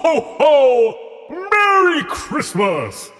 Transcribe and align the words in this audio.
ho, 0.00 0.36
ho! 0.38 0.94
Merry 1.28 2.04
Christmas! 2.04 3.10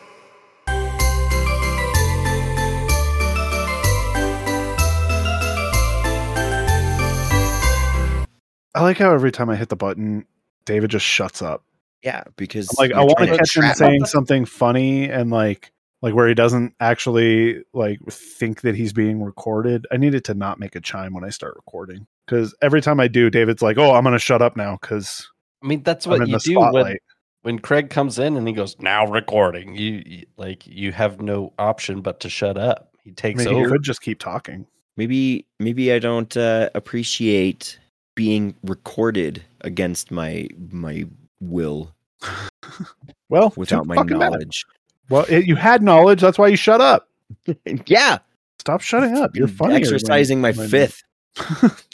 I 8.73 8.83
like 8.83 8.99
how 8.99 9.13
every 9.13 9.31
time 9.31 9.51
I 9.51 9.57
hit 9.57 9.69
the 9.69 9.77
button, 9.77 10.25
David 10.65 10.91
just 10.91 11.05
shuts 11.05 11.43
up. 11.43 11.65
Yeah, 12.03 12.25
because 12.37 12.71
I'm 12.79 12.89
like 12.89 12.97
I 12.97 13.03
want 13.03 13.19
to 13.19 13.37
catch 13.37 13.57
him 13.57 13.63
trap 13.63 13.77
saying 13.77 14.07
something 14.07 14.47
funny 14.47 15.11
and 15.11 15.31
like 15.31 15.73
like 16.01 16.15
where 16.15 16.29
he 16.29 16.35
doesn't 16.35 16.75
actually 16.81 17.63
like 17.75 17.99
think 18.11 18.63
that 18.63 18.75
he's 18.75 18.95
being 18.95 19.23
recorded. 19.23 19.87
I 19.93 19.99
needed 19.99 20.25
to 20.27 20.35
not 20.35 20.59
make 20.59 20.75
a 20.77 20.81
chime 20.81 21.13
when 21.13 21.25
I 21.25 21.29
start 21.29 21.57
recording 21.57 22.07
because 22.25 22.55
every 22.63 22.81
time 22.81 23.01
I 23.01 23.09
do, 23.09 23.29
David's 23.29 23.61
like, 23.61 23.77
"Oh, 23.77 23.93
I'm 23.93 24.05
going 24.05 24.15
to 24.15 24.19
shut 24.19 24.41
up 24.41 24.57
now 24.57 24.79
because 24.81 25.31
I 25.63 25.67
mean, 25.67 25.83
that's 25.83 26.07
what 26.07 26.21
you 26.21 26.27
do 26.27 26.33
when, 26.33 26.41
spotlight." 26.41 27.03
when 27.43 27.59
Craig 27.59 27.91
comes 27.91 28.19
in 28.19 28.37
and 28.37 28.47
he 28.49 28.55
goes, 28.55 28.77
"Now 28.81 29.07
recording." 29.07 29.77
You, 29.77 30.03
you 30.07 30.27
like 30.37 30.67
you 30.67 30.93
have 30.93 31.21
no 31.21 31.53
option 31.59 32.01
but 32.01 32.21
to 32.21 32.29
shut 32.31 32.57
up. 32.59 32.95
He 33.03 33.11
I 33.11 33.15
takes 33.15 33.45
mean, 33.45 33.55
he 33.55 33.61
over. 33.61 33.71
could 33.71 33.83
just 33.83 34.03
keep 34.03 34.19
talking. 34.21 34.67
maybe 34.97 35.47
maybe 35.59 35.93
I 35.93 35.99
don't 35.99 36.35
uh, 36.37 36.71
appreciate 36.75 37.79
being 38.15 38.55
recorded 38.65 39.43
against 39.63 40.11
my 40.11 40.49
my 40.71 41.05
will 41.41 41.95
Well, 43.29 43.53
without 43.57 43.87
my 43.87 43.95
fucking 43.97 44.19
bad. 44.19 44.33
knowledge. 44.33 44.67
Well, 45.09 45.25
it, 45.29 45.47
you 45.47 45.57
had 45.57 45.83
knowledge. 45.83 46.21
That's 46.21 46.39
why 46.39 46.49
you 46.49 46.57
shut 46.57 46.81
up. 46.81 47.09
yeah, 47.87 48.19
Stop 48.59 48.81
shutting 48.83 49.17
up. 49.17 49.35
You're 49.35 49.49
funny. 49.63 49.75
exercising 49.77 50.41
my 50.41 50.53
fifth. 50.53 51.03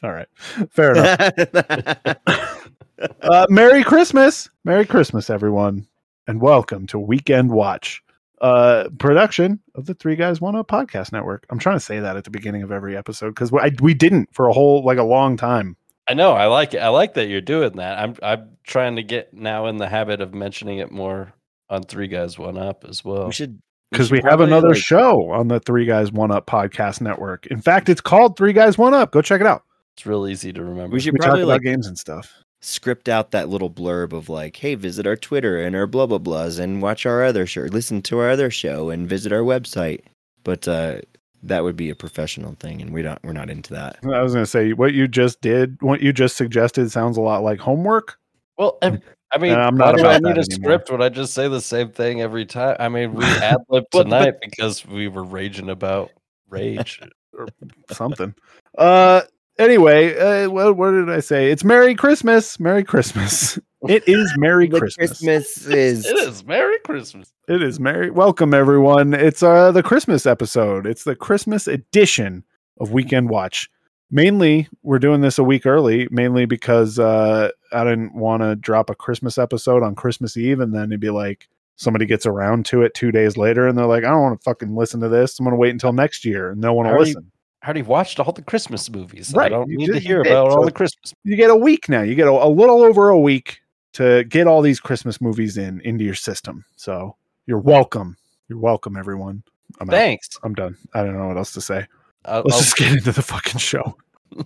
All 0.03 0.11
right, 0.13 0.27
fair 0.71 0.93
enough. 0.93 2.53
uh, 3.23 3.47
Merry 3.49 3.83
Christmas, 3.83 4.49
Merry 4.65 4.87
Christmas, 4.87 5.29
everyone, 5.31 5.87
and 6.27 6.41
welcome 6.41 6.87
to 6.89 6.99
Weekend 6.99 7.51
Watch, 7.51 8.03
uh, 8.41 8.89
production 8.99 9.61
of 9.75 9.87
the 9.87 9.95
Three 9.95 10.17
Guys 10.17 10.41
One 10.41 10.57
Up 10.57 10.69
podcast 10.69 11.13
network. 11.13 11.47
I'm 11.51 11.59
trying 11.59 11.77
to 11.77 11.85
say 11.85 12.01
that 12.01 12.17
at 12.17 12.25
the 12.25 12.31
beginning 12.31 12.63
of 12.63 12.73
every 12.73 12.97
episode 12.97 13.31
because 13.31 13.53
we, 13.53 13.61
I- 13.61 13.73
we 13.81 13.95
didn't 13.95 14.33
for 14.35 14.49
a 14.49 14.53
whole 14.53 14.85
like 14.85 14.99
a 14.99 15.03
long 15.05 15.37
time. 15.37 15.77
I 16.09 16.15
know. 16.15 16.33
I 16.33 16.47
like 16.47 16.73
it. 16.73 16.79
I 16.79 16.89
like 16.89 17.15
that 17.15 17.27
you're 17.27 17.41
doing 17.41 17.73
that. 17.77 17.99
I'm 17.99 18.15
I'm 18.23 18.57
trying 18.65 18.97
to 18.97 19.03
get 19.03 19.35
now 19.35 19.67
in 19.67 19.77
the 19.79 19.89
habit 19.89 20.21
of 20.21 20.33
mentioning 20.35 20.79
it 20.79 20.93
more 20.93 21.33
on 21.69 21.83
Three 21.83 22.07
Guys 22.07 22.39
One 22.39 22.57
Up 22.57 22.85
as 22.89 23.05
well. 23.05 23.27
we 23.27 23.33
should 23.33 23.61
Because 23.91 24.07
should 24.07 24.23
we, 24.25 24.31
have 24.31 24.41
another 24.41 24.69
like, 24.69 24.77
show 24.79 25.31
on 25.33 25.49
the 25.49 25.59
Three 25.61 25.85
Guys 25.85 26.13
One 26.13 26.31
Up 26.31 26.47
podcast 26.47 27.01
network. 27.01 27.47
In 27.49 27.61
fact, 27.61 27.89
it's 27.89 28.01
called 28.01 28.37
Three 28.39 28.53
Guys 28.53 28.79
One 28.79 28.95
Up. 28.95 29.11
Go 29.11 29.21
check 29.21 29.41
it 29.41 29.49
out. 29.49 29.65
It's 29.97 30.07
real 30.07 30.29
easy 30.29 30.53
to 30.53 30.63
remember. 30.63 30.95
We 30.95 31.01
should 31.01 31.13
We 31.15 31.19
talk 31.19 31.27
probably 31.27 31.43
about 31.43 31.53
like 31.55 31.63
games 31.63 31.89
and 31.89 31.99
stuff. 31.99 32.33
Script 32.61 33.09
out 33.09 33.31
that 33.31 33.49
little 33.49 33.71
blurb 33.71 34.13
of 34.13 34.29
like, 34.29 34.57
hey, 34.57 34.75
visit 34.75 35.07
our 35.07 35.17
Twitter 35.17 35.63
and 35.63 35.77
our 35.77 35.87
blah 35.87 36.07
blah 36.07 36.19
blahs 36.19 36.59
and 36.59 36.83
watch 36.83 37.07
our 37.07 37.25
other 37.25 37.47
show, 37.47 37.63
listen 37.63 38.03
to 38.03 38.19
our 38.19 38.31
other 38.31 38.51
show 38.51 38.91
and 38.91 39.09
visit 39.09 39.33
our 39.33 39.41
website. 39.43 40.01
But 40.45 40.67
uh, 40.69 41.01
that 41.43 41.63
would 41.65 41.77
be 41.77 41.91
a 41.91 41.95
professional 41.95 42.55
thing, 42.61 42.81
and 42.81 42.93
we're 42.93 43.05
not 43.05 43.21
we're 43.23 43.33
not 43.33 43.51
into 43.51 43.73
that. 43.75 43.99
I 44.05 44.23
was 44.23 44.33
going 44.33 44.45
to 44.45 44.51
say 44.51 44.73
what 44.73 44.95
you 44.95 45.09
just 45.09 45.41
did, 45.41 45.81
what 45.83 46.01
you 46.01 46.13
just 46.13 46.37
suggested, 46.37 46.91
sounds 46.91 47.17
a 47.17 47.21
lot 47.21 47.43
like 47.43 47.61
homework. 47.61 48.19
Well, 48.59 48.79
I, 48.83 49.01
I 49.33 49.39
mean, 49.39 49.53
And 49.53 49.61
I'm 49.63 49.77
why 49.77 49.93
not 49.93 49.97
do 49.97 50.07
I 50.07 50.19
need 50.19 50.39
a 50.39 50.41
anymore. 50.41 50.45
script 50.49 50.91
when 50.91 51.03
I 51.03 51.09
just 51.09 51.35
say 51.35 51.49
the 51.49 51.61
same 51.61 51.91
thing 51.91 52.21
every 52.23 52.47
time? 52.47 52.77
I 52.79 52.89
mean, 52.89 53.15
we 53.15 53.25
ad 53.43 53.59
lib 53.69 53.85
tonight 53.91 54.35
because 54.41 54.87
we 54.87 55.09
were 55.09 55.25
raging 55.25 55.71
about 55.71 56.11
rage. 56.49 57.01
Or 57.39 57.47
something. 57.93 58.35
Uh, 58.79 59.21
anyway, 59.67 60.17
uh, 60.17 60.49
what, 60.51 60.77
what 60.77 60.93
did 60.93 61.11
I 61.11 61.21
say? 61.21 61.51
It's 61.51 61.65
Merry 61.65 61.95
Christmas. 61.95 62.59
Merry 62.61 62.85
Christmas. 62.85 63.59
It 63.89 64.09
is 64.09 64.33
Merry 64.37 64.69
Christmas. 64.69 64.97
Christmas 65.21 65.65
is 65.67 66.07
it 66.07 66.17
is 66.17 66.45
Merry 66.45 66.77
Christmas. 66.81 67.33
It 67.47 67.63
is 67.63 67.79
Merry. 67.79 68.11
Welcome 68.11 68.53
everyone. 68.53 69.15
It's 69.15 69.45
uh 69.45 69.71
the 69.71 69.83
Christmas 69.83 70.27
episode. 70.27 70.87
It's 70.89 71.05
the 71.05 71.15
Christmas 71.15 71.69
edition 71.69 72.43
of 72.81 72.91
Weekend 72.91 73.29
Watch. 73.31 73.71
Mainly, 74.11 74.67
we're 74.83 74.99
doing 74.99 75.21
this 75.21 75.39
a 75.39 75.45
week 75.45 75.67
early, 75.67 76.09
mainly 76.11 76.47
because 76.47 76.99
uh 76.99 77.51
I 77.71 77.85
didn't 77.85 78.17
want 78.17 78.43
to 78.43 78.57
drop 78.57 78.91
a 78.91 78.95
Christmas 78.97 79.39
episode 79.39 79.85
on 79.85 79.95
Christmas 79.95 80.37
Eve 80.37 80.59
and 80.59 80.75
then 80.75 80.87
it'd 80.87 80.99
be 80.99 81.11
like 81.11 81.47
somebody 81.77 82.07
gets 82.07 82.27
around 82.27 82.67
to 82.67 82.83
it 82.83 82.93
two 82.95 83.13
days 83.13 83.37
later 83.37 83.69
and 83.69 83.79
they're 83.79 83.87
like, 83.87 84.03
I 84.03 84.09
don't 84.09 84.23
want 84.23 84.41
to 84.41 84.43
fucking 84.43 84.75
listen 84.75 84.99
to 85.01 85.09
this. 85.09 85.39
I'm 85.39 85.45
gonna 85.45 85.55
wait 85.57 85.71
until 85.71 85.93
next 85.93 86.25
year 86.25 86.51
and 86.51 86.61
no 86.61 86.73
one 86.75 86.87
will 86.87 86.95
Already- 86.95 87.11
listen. 87.11 87.31
I 87.67 87.71
already 87.71 87.83
watched 87.83 88.21
all 88.21 88.31
the 88.31 88.43
Christmas 88.43 88.89
movies. 88.89 89.35
I 89.35 89.39
Right, 89.39 89.49
don't 89.51 89.69
you 89.69 89.77
need 89.77 89.89
to 89.89 89.99
hear 89.99 90.23
did, 90.23 90.31
about 90.31 90.51
all 90.53 90.65
the 90.65 90.71
Christmas. 90.71 91.13
you 91.25 91.35
get 91.35 91.51
a 91.51 91.57
week 91.57 91.89
now. 91.89 92.03
You 92.03 92.15
get 92.15 92.29
a, 92.29 92.31
a 92.31 92.47
little 92.49 92.81
over 92.81 93.09
a 93.09 93.19
week 93.19 93.59
to 93.95 94.23
get 94.23 94.47
all 94.47 94.63
these 94.63 94.79
Christmas 94.79 95.21
movies 95.21 95.59
in 95.59 95.81
into 95.81 96.05
your 96.05 96.15
system. 96.15 96.65
So 96.77 97.17
you're 97.47 97.59
welcome. 97.59 98.17
You're 98.49 98.61
welcome, 98.61 98.97
everyone. 98.97 99.43
I'm 99.81 99.91
out. 99.91 99.95
Thanks. 99.95 100.29
I'm 100.45 100.55
done. 100.55 100.77
I 100.95 101.03
don't 101.03 101.19
know 101.19 101.27
what 101.27 101.37
else 101.37 101.55
to 101.55 101.61
say. 101.61 101.89
I'll, 102.25 102.43
Let's 102.45 102.55
I'll- 102.55 102.61
just 102.61 102.77
get 102.77 102.93
into 102.93 103.11
the 103.11 103.23
fucking 103.23 103.59
show. 103.59 103.97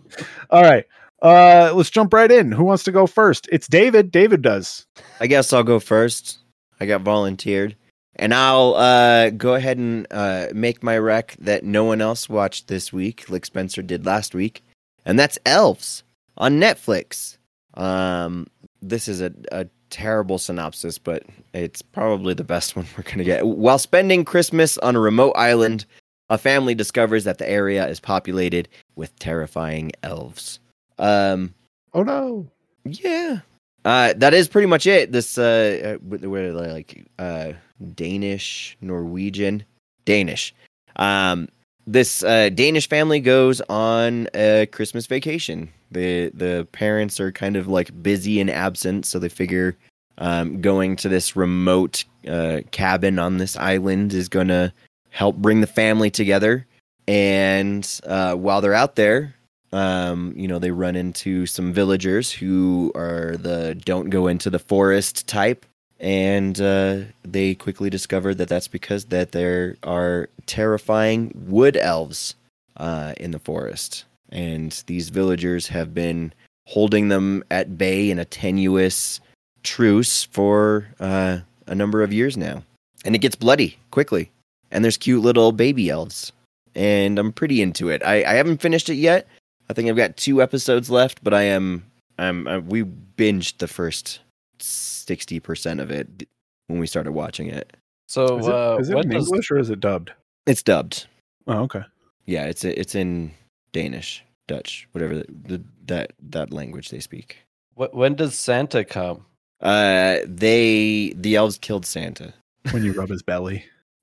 all 0.50 0.62
right. 0.62 0.86
Uh 1.20 1.72
let's 1.75 1.91
jump 1.91 2.14
right 2.14 2.32
in. 2.32 2.50
Who 2.53 2.64
wants 2.64 2.84
to 2.84 2.92
go 2.92 3.06
first? 3.06 3.50
It's 3.53 3.69
David. 3.69 4.10
David 4.10 4.41
does. 4.41 4.86
I 5.20 5.26
guess 5.26 5.53
I'll 5.53 5.62
go 5.62 5.78
first. 5.78 6.38
I 6.80 6.86
got 6.86 7.03
volunteered. 7.03 7.76
And 8.16 8.34
I'll 8.34 8.75
uh, 8.75 9.31
go 9.31 9.54
ahead 9.54 9.78
and 9.78 10.06
uh, 10.10 10.48
make 10.53 10.82
my 10.82 10.98
rec 10.98 11.37
that 11.41 11.65
no 11.65 11.84
one 11.84 12.00
else 12.00 12.28
watched 12.28 12.69
this 12.69 12.93
week, 12.93 13.31
like 13.31 13.47
Spencer 13.47 13.82
did 13.82 14.04
last 14.04 14.34
week. 14.34 14.62
And 15.04 15.19
that's 15.19 15.38
Elves 15.47 16.03
on 16.37 16.60
Netflix. 16.60 17.38
Um, 17.75 18.47
this 18.82 19.09
is 19.09 19.21
a, 19.21 19.32
a 19.53 19.66
terrible 19.91 20.38
synopsis, 20.38 20.98
but 20.98 21.22
it's 21.54 21.82
probably 21.82 22.34
the 22.34 22.44
best 22.44 22.76
one 22.76 22.87
we're 22.97 23.04
going 23.04 23.19
to 23.19 23.25
get. 23.25 23.47
While 23.47 23.78
spending 23.78 24.25
Christmas 24.25 24.77
on 24.78 24.97
a 24.97 25.00
remote 25.00 25.32
island, 25.32 25.87
a 26.28 26.38
family 26.38 26.75
discovers 26.75 27.25
that 27.25 27.38
the 27.38 27.48
area 27.48 27.87
is 27.88 28.00
populated 28.00 28.69
with 28.97 29.19
terrifying 29.19 29.92
elves. 30.03 30.60
Um, 30.98 31.54
Oh 31.92 32.03
no. 32.03 32.47
yeah. 32.84 33.41
Uh, 33.84 34.12
that 34.16 34.34
is 34.34 34.48
pretty 34.48 34.66
much 34.66 34.87
it. 34.87 35.10
This 35.10 35.38
uh, 35.38 35.98
uh 36.12 36.27
are 36.27 36.53
like 36.53 37.06
uh 37.19 37.53
Danish, 37.94 38.76
Norwegian, 38.80 39.64
Danish. 40.04 40.54
Um, 40.96 41.48
this 41.86 42.22
uh, 42.22 42.50
Danish 42.50 42.88
family 42.88 43.20
goes 43.20 43.60
on 43.62 44.28
a 44.34 44.66
Christmas 44.66 45.06
vacation. 45.06 45.70
The 45.91 46.30
the 46.34 46.68
parents 46.72 47.18
are 47.18 47.32
kind 47.32 47.56
of 47.56 47.66
like 47.66 48.02
busy 48.02 48.41
and 48.41 48.50
absent, 48.50 49.06
so 49.06 49.18
they 49.18 49.28
figure 49.28 49.76
um, 50.18 50.60
going 50.60 50.96
to 50.96 51.08
this 51.08 51.34
remote 51.34 52.04
uh, 52.28 52.60
cabin 52.70 53.18
on 53.18 53.38
this 53.38 53.56
island 53.56 54.12
is 54.12 54.28
gonna 54.28 54.72
help 55.10 55.36
bring 55.36 55.60
the 55.60 55.66
family 55.66 56.10
together. 56.10 56.66
And 57.08 57.88
uh, 58.06 58.34
while 58.34 58.60
they're 58.60 58.74
out 58.74 58.94
there, 58.94 59.34
um, 59.72 60.32
you 60.36 60.48
know, 60.48 60.58
they 60.58 60.70
run 60.70 60.97
into 60.97 61.47
some 61.47 61.72
villagers 61.72 62.30
who 62.30 62.92
are 62.94 63.36
the 63.36 63.74
don't 63.74 64.10
go 64.10 64.26
into 64.26 64.50
the 64.50 64.58
forest 64.58 65.26
type, 65.26 65.64
and 66.00 66.58
uh, 66.60 67.00
they 67.22 67.54
quickly 67.54 67.90
discover 67.90 68.34
that 68.34 68.48
that's 68.48 68.68
because 68.68 69.06
that 69.06 69.32
there 69.32 69.76
are 69.82 70.28
terrifying 70.46 71.32
wood 71.46 71.76
elves 71.76 72.34
uh, 72.78 73.12
in 73.18 73.30
the 73.32 73.38
forest, 73.38 74.04
and 74.30 74.82
these 74.86 75.10
villagers 75.10 75.68
have 75.68 75.94
been 75.94 76.32
holding 76.66 77.08
them 77.08 77.44
at 77.50 77.76
bay 77.76 78.10
in 78.10 78.18
a 78.18 78.24
tenuous 78.24 79.20
truce 79.62 80.24
for 80.24 80.88
uh, 81.00 81.38
a 81.66 81.74
number 81.74 82.02
of 82.02 82.12
years 82.12 82.36
now, 82.36 82.62
and 83.04 83.14
it 83.14 83.18
gets 83.18 83.36
bloody 83.36 83.78
quickly, 83.90 84.30
and 84.70 84.82
there's 84.82 84.96
cute 84.96 85.22
little 85.22 85.52
baby 85.52 85.90
elves, 85.90 86.32
and 86.74 87.18
I'm 87.18 87.32
pretty 87.32 87.60
into 87.60 87.90
it. 87.90 88.02
I, 88.02 88.24
I 88.24 88.34
haven't 88.34 88.62
finished 88.62 88.88
it 88.88 88.94
yet. 88.94 89.28
I 89.68 89.74
think 89.74 89.88
I've 89.88 89.96
got 89.96 90.16
two 90.16 90.40
episodes 90.40 90.90
left, 90.90 91.22
but 91.22 91.34
I 91.34 91.42
am 91.42 91.84
I'm 92.18 92.48
I, 92.48 92.58
we 92.58 92.84
binged 92.84 93.58
the 93.58 93.68
first 93.68 94.20
sixty 94.62 95.41
percent 95.41 95.80
of 95.80 95.91
it 95.91 96.28
when 96.68 96.78
we 96.78 96.86
started 96.86 97.12
watching 97.12 97.48
it. 97.48 97.77
So, 98.09 98.39
Is 98.39 98.47
it, 98.48 98.54
uh, 98.54 98.77
is 98.80 98.91
it 98.91 98.97
in 98.98 99.09
does- 99.10 99.27
English 99.28 99.51
or 99.51 99.59
is 99.59 99.71
it 99.71 99.80
dubbed? 99.80 100.12
It's 100.47 100.62
dubbed. 100.62 101.07
Oh, 101.47 101.60
okay. 101.62 101.83
Yeah, 102.27 102.47
it's 102.47 102.65
it's 102.65 102.95
in 102.95 103.33
Danish, 103.72 104.24
Dutch, 104.48 104.89
whatever 104.92 105.16
the, 105.16 105.27
the, 105.47 105.62
that 105.86 106.12
that 106.30 106.53
language 106.53 106.91
they 106.91 107.01
speak. 107.01 107.39
wh- 107.77 107.92
when 107.95 108.15
does 108.15 108.34
Santa 108.34 108.84
come? 108.84 109.27
Uh, 109.60 110.18
they 110.27 111.13
the 111.16 111.36
elves 111.36 111.59
killed 111.59 111.84
Santa. 111.86 112.33
When 112.72 112.83
you 112.84 112.92
rub 112.98 113.10
his 113.10 113.22
belly. 113.22 113.65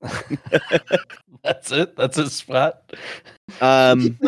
That's 1.42 1.72
it. 1.72 1.96
That's 1.96 2.16
his 2.16 2.32
spot. 2.32 2.92
Um, 3.60 4.18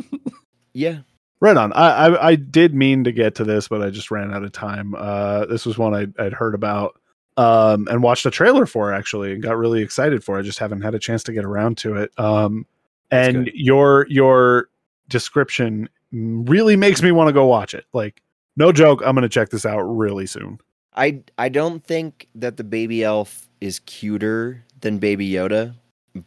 yeah, 0.72 0.98
Right 1.40 1.56
on. 1.56 1.72
I, 1.72 1.88
I 1.88 2.28
I 2.28 2.34
did 2.34 2.74
mean 2.74 3.04
to 3.04 3.12
get 3.12 3.34
to 3.36 3.44
this, 3.44 3.68
but 3.68 3.82
I 3.82 3.90
just 3.90 4.10
ran 4.10 4.34
out 4.34 4.42
of 4.42 4.52
time. 4.52 4.94
Uh, 4.96 5.46
this 5.46 5.64
was 5.64 5.78
one 5.78 5.94
I, 5.94 6.22
I'd 6.22 6.32
heard 6.32 6.54
about 6.54 6.98
um, 7.38 7.86
and 7.88 8.02
watched 8.02 8.26
a 8.26 8.30
trailer 8.30 8.66
for 8.66 8.92
actually, 8.92 9.32
and 9.32 9.42
got 9.42 9.56
really 9.56 9.80
excited 9.80 10.24
for. 10.24 10.38
I 10.38 10.42
just 10.42 10.58
haven't 10.58 10.82
had 10.82 10.94
a 10.94 10.98
chance 10.98 11.22
to 11.24 11.32
get 11.32 11.44
around 11.44 11.78
to 11.78 11.94
it. 11.94 12.10
Um, 12.18 12.66
and 13.10 13.44
good. 13.44 13.54
your 13.54 14.06
your 14.10 14.68
description 15.08 15.88
really 16.10 16.74
makes 16.74 17.02
me 17.02 17.12
want 17.12 17.28
to 17.28 17.32
go 17.32 17.46
watch 17.46 17.74
it. 17.74 17.84
Like, 17.92 18.22
no 18.56 18.72
joke, 18.72 19.02
I'm 19.04 19.14
going 19.14 19.22
to 19.22 19.28
check 19.28 19.50
this 19.50 19.64
out 19.64 19.82
really 19.82 20.26
soon. 20.26 20.58
I 20.96 21.22
I 21.38 21.48
don't 21.48 21.84
think 21.84 22.26
that 22.34 22.56
the 22.56 22.64
baby 22.64 23.04
elf 23.04 23.48
is 23.60 23.78
cuter 23.80 24.64
than 24.80 24.98
Baby 24.98 25.30
Yoda, 25.30 25.76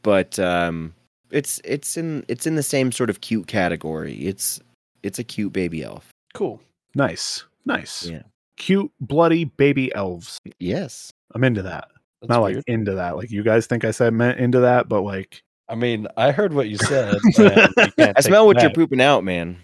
but 0.04 0.40
um, 0.40 0.94
it's 1.30 1.60
it's 1.66 1.98
in 1.98 2.24
it's 2.30 2.48
in 2.48 2.56
the 2.56 2.63
same 2.63 2.94
sort 2.94 3.10
of 3.10 3.19
cute 3.19 3.48
category. 3.48 4.16
It's 4.16 4.62
it's 5.03 5.19
a 5.19 5.24
cute 5.24 5.53
baby 5.53 5.83
elf. 5.83 6.09
Cool. 6.33 6.62
Nice, 6.95 7.45
nice. 7.65 8.06
Yeah. 8.06 8.24
Cute, 8.57 8.92
bloody 9.00 9.45
baby 9.45 9.94
elves. 9.95 10.38
Yes. 10.59 11.12
I'm 11.33 11.44
into 11.44 11.62
that. 11.63 11.88
That's 12.21 12.30
Not 12.30 12.44
weird. 12.44 12.56
like 12.57 12.63
into 12.68 12.94
that. 12.95 13.15
Like 13.18 13.31
you 13.31 13.42
guys 13.44 13.65
think 13.65 13.83
I 13.86 13.92
said 13.92 14.13
meant 14.13 14.39
into 14.39 14.59
that, 14.59 14.88
but 14.89 15.01
like 15.01 15.42
I 15.69 15.75
mean, 15.75 16.07
I 16.18 16.31
heard 16.31 16.53
what 16.53 16.68
you 16.69 16.77
said. 16.77 17.15
you 17.38 17.50
I 17.98 18.21
smell 18.21 18.44
it 18.44 18.48
what 18.48 18.62
you're 18.62 18.71
pooping 18.71 19.01
out, 19.01 19.24
man. 19.24 19.57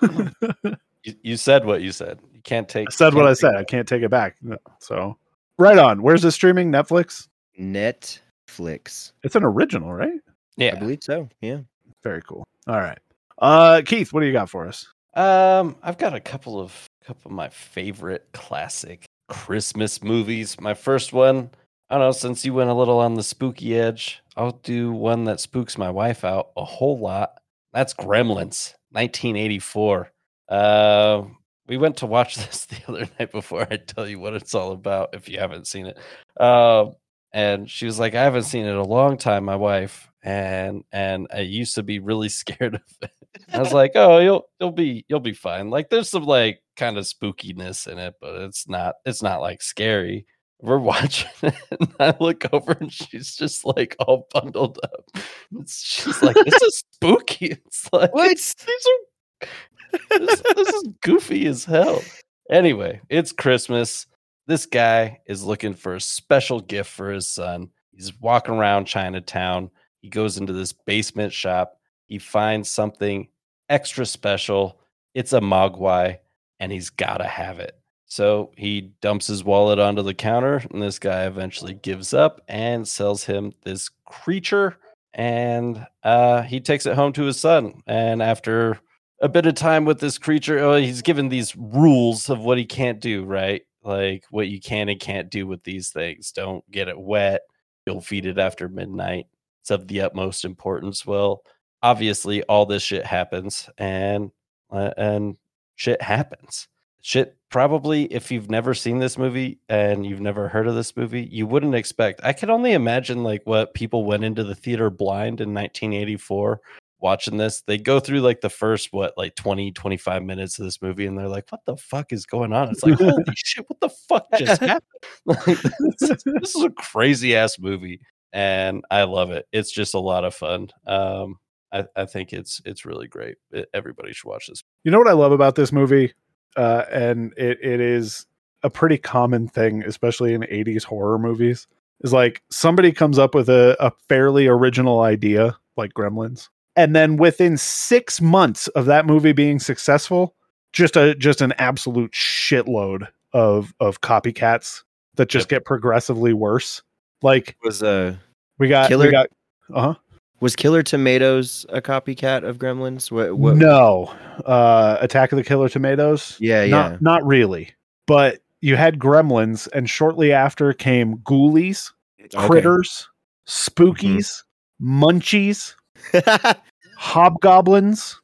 You, 1.04 1.14
you 1.22 1.36
said 1.36 1.64
what 1.64 1.82
you 1.82 1.90
said. 1.90 2.20
You 2.32 2.40
can't 2.42 2.68
take. 2.68 2.86
I 2.88 2.94
said 2.94 3.12
what 3.14 3.26
I 3.26 3.30
take 3.30 3.38
said. 3.38 3.56
I 3.56 3.64
can't 3.64 3.88
take 3.88 4.02
it 4.04 4.10
back. 4.10 4.36
No. 4.40 4.56
So 4.78 5.16
right 5.58 5.76
on. 5.76 6.00
Where's 6.00 6.22
this 6.22 6.36
streaming? 6.36 6.70
Netflix? 6.70 7.26
Netflix. 7.58 9.10
It's 9.22 9.34
an 9.34 9.42
original, 9.44 9.92
right? 9.92 10.20
Yeah, 10.56 10.74
I 10.76 10.78
believe 10.78 11.02
so. 11.02 11.28
Yeah. 11.40 11.58
Very 12.04 12.22
cool. 12.22 12.44
All 12.68 12.78
right. 12.78 12.98
Uh 13.38 13.82
Keith, 13.84 14.12
what 14.12 14.20
do 14.20 14.26
you 14.26 14.32
got 14.32 14.50
for 14.50 14.66
us? 14.66 14.86
Um, 15.14 15.76
I've 15.82 15.98
got 15.98 16.14
a 16.14 16.20
couple 16.20 16.58
of 16.58 16.86
couple 17.04 17.30
of 17.30 17.34
my 17.36 17.48
favorite 17.48 18.28
classic 18.32 19.04
Christmas 19.28 20.02
movies. 20.02 20.60
My 20.60 20.74
first 20.74 21.12
one, 21.12 21.50
I 21.90 21.96
don't 21.96 22.06
know, 22.06 22.12
since 22.12 22.44
you 22.44 22.54
went 22.54 22.70
a 22.70 22.74
little 22.74 22.98
on 22.98 23.14
the 23.14 23.22
spooky 23.22 23.76
edge, 23.78 24.22
I'll 24.36 24.60
do 24.62 24.92
one 24.92 25.24
that 25.24 25.40
spooks 25.40 25.76
my 25.76 25.90
wife 25.90 26.24
out 26.24 26.50
a 26.56 26.64
whole 26.64 26.98
lot. 26.98 27.40
That's 27.72 27.94
Gremlins, 27.94 28.74
1984. 28.92 30.10
Uh, 30.48 31.22
we 31.66 31.76
went 31.76 31.96
to 31.98 32.06
watch 32.06 32.36
this 32.36 32.66
the 32.66 32.80
other 32.88 33.08
night 33.18 33.32
before 33.32 33.66
I 33.70 33.76
tell 33.76 34.06
you 34.06 34.18
what 34.18 34.34
it's 34.34 34.54
all 34.54 34.72
about 34.72 35.14
if 35.14 35.28
you 35.28 35.38
haven't 35.38 35.66
seen 35.66 35.86
it. 35.86 35.98
Um, 36.40 36.94
and 37.32 37.68
she 37.70 37.86
was 37.86 37.98
like, 37.98 38.14
I 38.14 38.22
haven't 38.22 38.44
seen 38.44 38.66
it 38.66 38.76
a 38.76 38.84
long 38.84 39.16
time, 39.16 39.44
my 39.44 39.56
wife. 39.56 40.08
And 40.22 40.84
and 40.92 41.26
I 41.34 41.40
used 41.40 41.74
to 41.74 41.82
be 41.82 41.98
really 41.98 42.28
scared 42.30 42.76
of 42.76 42.82
it. 43.02 43.21
I 43.52 43.58
was 43.58 43.72
like, 43.72 43.92
oh, 43.94 44.18
you'll 44.18 44.44
you'll 44.60 44.72
be 44.72 45.04
you'll 45.08 45.20
be 45.20 45.32
fine. 45.32 45.70
Like 45.70 45.90
there's 45.90 46.10
some 46.10 46.24
like 46.24 46.60
kind 46.76 46.98
of 46.98 47.04
spookiness 47.04 47.86
in 47.86 47.98
it, 47.98 48.14
but 48.20 48.34
it's 48.42 48.68
not 48.68 48.96
it's 49.06 49.22
not 49.22 49.40
like 49.40 49.62
scary. 49.62 50.26
We're 50.60 50.78
watching 50.78 51.30
it, 51.42 51.54
and 51.80 51.92
I 51.98 52.14
look 52.20 52.52
over 52.52 52.72
and 52.72 52.92
she's 52.92 53.34
just 53.34 53.64
like 53.64 53.96
all 53.98 54.28
bundled 54.32 54.78
up. 54.84 55.10
It's, 55.58 55.82
she's 55.82 56.22
like, 56.22 56.36
this 56.44 56.62
is 56.62 56.84
spooky. 56.92 57.46
It's 57.52 57.92
like 57.92 58.14
What? 58.14 58.28
these 58.28 58.54
are 58.68 60.18
this, 60.18 60.42
this 60.56 60.68
is 60.68 60.88
goofy 61.02 61.46
as 61.46 61.64
hell. 61.64 62.02
Anyway, 62.50 63.00
it's 63.08 63.32
Christmas. 63.32 64.06
This 64.46 64.66
guy 64.66 65.20
is 65.26 65.44
looking 65.44 65.74
for 65.74 65.94
a 65.94 66.00
special 66.00 66.60
gift 66.60 66.90
for 66.90 67.10
his 67.10 67.28
son. 67.28 67.68
He's 67.92 68.18
walking 68.20 68.54
around 68.54 68.86
Chinatown. 68.86 69.70
He 70.00 70.08
goes 70.08 70.38
into 70.38 70.52
this 70.52 70.72
basement 70.72 71.32
shop. 71.32 71.74
He 72.12 72.18
finds 72.18 72.68
something 72.68 73.28
extra 73.70 74.04
special. 74.04 74.78
It's 75.14 75.32
a 75.32 75.40
mogwai, 75.40 76.18
and 76.60 76.70
he's 76.70 76.90
got 76.90 77.16
to 77.16 77.24
have 77.24 77.58
it. 77.58 77.74
So 78.04 78.52
he 78.54 78.92
dumps 79.00 79.28
his 79.28 79.44
wallet 79.44 79.78
onto 79.78 80.02
the 80.02 80.12
counter, 80.12 80.62
and 80.70 80.82
this 80.82 80.98
guy 80.98 81.24
eventually 81.24 81.72
gives 81.72 82.12
up 82.12 82.42
and 82.48 82.86
sells 82.86 83.24
him 83.24 83.54
this 83.62 83.88
creature. 84.04 84.76
And 85.14 85.86
uh, 86.02 86.42
he 86.42 86.60
takes 86.60 86.84
it 86.84 86.96
home 86.96 87.14
to 87.14 87.22
his 87.22 87.40
son. 87.40 87.82
And 87.86 88.22
after 88.22 88.78
a 89.22 89.28
bit 89.30 89.46
of 89.46 89.54
time 89.54 89.86
with 89.86 89.98
this 89.98 90.18
creature, 90.18 90.58
oh, 90.58 90.76
he's 90.76 91.00
given 91.00 91.30
these 91.30 91.56
rules 91.56 92.28
of 92.28 92.40
what 92.40 92.58
he 92.58 92.66
can't 92.66 93.00
do, 93.00 93.24
right? 93.24 93.62
Like 93.82 94.26
what 94.28 94.48
you 94.48 94.60
can 94.60 94.90
and 94.90 95.00
can't 95.00 95.30
do 95.30 95.46
with 95.46 95.64
these 95.64 95.88
things. 95.88 96.30
Don't 96.32 96.70
get 96.70 96.88
it 96.88 97.00
wet. 97.00 97.40
You'll 97.86 98.02
feed 98.02 98.26
it 98.26 98.38
after 98.38 98.68
midnight. 98.68 99.28
It's 99.62 99.70
of 99.70 99.88
the 99.88 100.02
utmost 100.02 100.44
importance. 100.44 101.06
Well, 101.06 101.42
obviously, 101.82 102.42
all 102.44 102.66
this 102.66 102.82
shit 102.82 103.04
happens, 103.04 103.68
and 103.78 104.30
uh, 104.70 104.90
and 104.96 105.36
shit 105.76 106.00
happens. 106.02 106.68
Shit, 107.02 107.36
probably 107.50 108.04
if 108.04 108.30
you've 108.30 108.50
never 108.50 108.74
seen 108.74 108.98
this 108.98 109.18
movie 109.18 109.58
and 109.68 110.06
you've 110.06 110.20
never 110.20 110.48
heard 110.48 110.68
of 110.68 110.76
this 110.76 110.96
movie, 110.96 111.28
you 111.30 111.46
wouldn't 111.46 111.74
expect. 111.74 112.20
I 112.22 112.32
can 112.32 112.48
only 112.48 112.72
imagine 112.72 113.24
like 113.24 113.42
what 113.44 113.74
people 113.74 114.04
went 114.04 114.22
into 114.22 114.44
the 114.44 114.54
theater 114.54 114.88
blind 114.88 115.40
in 115.40 115.52
1984 115.52 116.60
watching 117.02 117.36
this. 117.36 117.62
They 117.66 117.76
go 117.76 118.00
through 118.00 118.20
like 118.20 118.40
the 118.40 118.48
first, 118.48 118.92
what, 118.92 119.18
like 119.18 119.34
20, 119.34 119.72
25 119.72 120.22
minutes 120.22 120.58
of 120.58 120.64
this 120.64 120.80
movie, 120.80 121.06
and 121.06 121.18
they're 121.18 121.28
like, 121.28 121.50
what 121.50 121.64
the 121.66 121.76
fuck 121.76 122.12
is 122.12 122.24
going 122.24 122.52
on? 122.52 122.70
It's 122.70 122.82
like, 122.82 122.98
holy 122.98 123.24
shit, 123.34 123.68
what 123.68 123.80
the 123.80 123.90
fuck 123.90 124.26
just 124.38 124.62
happened? 124.62 124.82
Like, 125.26 125.44
this, 125.44 126.22
this 126.24 126.54
is 126.56 126.64
a 126.64 126.70
crazy 126.70 127.36
ass 127.36 127.58
movie, 127.58 128.00
and 128.32 128.84
I 128.90 129.02
love 129.02 129.30
it. 129.30 129.46
It's 129.52 129.70
just 129.70 129.94
a 129.94 130.00
lot 130.00 130.24
of 130.24 130.34
fun. 130.34 130.68
Um, 130.86 131.38
I, 131.72 131.84
I 131.96 132.04
think 132.04 132.32
it's 132.32 132.60
it's 132.64 132.84
really 132.84 133.08
great. 133.08 133.36
It- 133.50 133.68
everybody 133.74 134.12
should 134.12 134.28
watch 134.28 134.46
this. 134.48 134.62
You 134.84 134.90
know 134.90 134.98
what 134.98 135.08
I 135.08 135.12
love 135.12 135.32
about 135.32 135.54
this 135.54 135.72
movie? 135.72 136.12
Uh, 136.56 136.84
and 136.90 137.32
it, 137.36 137.58
it 137.62 137.80
is 137.80 138.26
a 138.62 138.68
pretty 138.70 138.98
common 138.98 139.48
thing, 139.48 139.82
especially 139.84 140.34
in 140.34 140.42
80s 140.42 140.84
horror 140.84 141.18
movies, 141.18 141.66
is 142.02 142.12
like 142.12 142.42
somebody 142.50 142.92
comes 142.92 143.18
up 143.18 143.34
with 143.34 143.48
a, 143.48 143.74
a 143.80 143.90
fairly 144.08 144.46
original 144.46 145.00
idea, 145.00 145.56
like 145.76 145.94
Gremlins. 145.94 146.48
And 146.76 146.94
then 146.94 147.16
within 147.16 147.56
six 147.56 148.20
months 148.20 148.68
of 148.68 148.84
that 148.86 149.06
movie 149.06 149.32
being 149.32 149.58
successful, 149.58 150.34
just 150.72 150.96
a 150.96 151.14
just 151.14 151.40
an 151.40 151.52
absolute 151.58 152.12
shitload 152.12 153.08
of 153.32 153.74
of 153.80 154.00
copycats 154.02 154.82
that 155.16 155.28
just 155.28 155.44
Yep. 155.44 155.48
get 155.60 155.64
progressively 155.64 156.32
worse. 156.34 156.82
Like 157.22 157.56
Was 157.62 157.82
uh 157.82 158.16
we 158.58 158.68
got 158.68 158.88
Killer- 158.88 159.06
we 159.06 159.10
got 159.10 159.28
uh-huh. 159.72 159.94
Was 160.42 160.56
Killer 160.56 160.82
Tomatoes 160.82 161.64
a 161.70 161.80
copycat 161.80 162.42
of 162.46 162.58
Gremlins? 162.58 163.10
What? 163.10 163.38
what 163.38 163.56
no. 163.56 164.12
Uh 164.44 164.98
Attack 165.00 165.32
of 165.32 165.36
the 165.36 165.44
Killer 165.44 165.68
Tomatoes. 165.68 166.36
Yeah, 166.40 166.64
yeah. 166.64 166.70
Not 166.70 167.02
not 167.02 167.26
really. 167.26 167.70
But 168.06 168.40
you 168.60 168.76
had 168.76 168.98
Gremlins, 168.98 169.68
and 169.72 169.88
shortly 169.88 170.32
after 170.32 170.72
came 170.72 171.18
Ghoulies, 171.18 171.92
Okay. 172.20 172.46
Critters, 172.46 173.08
Spookies, 173.46 174.42
Munchies, 174.80 175.74
Hobgoblins, 176.96 178.20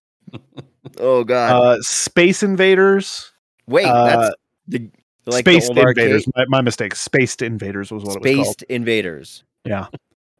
oh 0.99 1.25
God! 1.25 1.51
uh, 1.51 1.83
Space 1.83 2.43
Invaders, 2.43 3.33
Wait, 3.67 3.85
uh, 3.87 4.05
that's 4.05 4.35
the 4.69 4.91
like 5.27 5.45
Spaced 5.45 5.71
Invaders. 5.71 6.27
My, 6.37 6.45
my 6.49 6.61
mistake. 6.61 6.95
Spaced 6.95 7.43
Invaders 7.43 7.91
was 7.91 8.05
what 8.05 8.17
it 8.17 8.23
was 8.23 8.35
called. 8.35 8.47
Spaced 8.47 8.63
Invaders. 8.65 9.45
Yeah. 9.65 9.87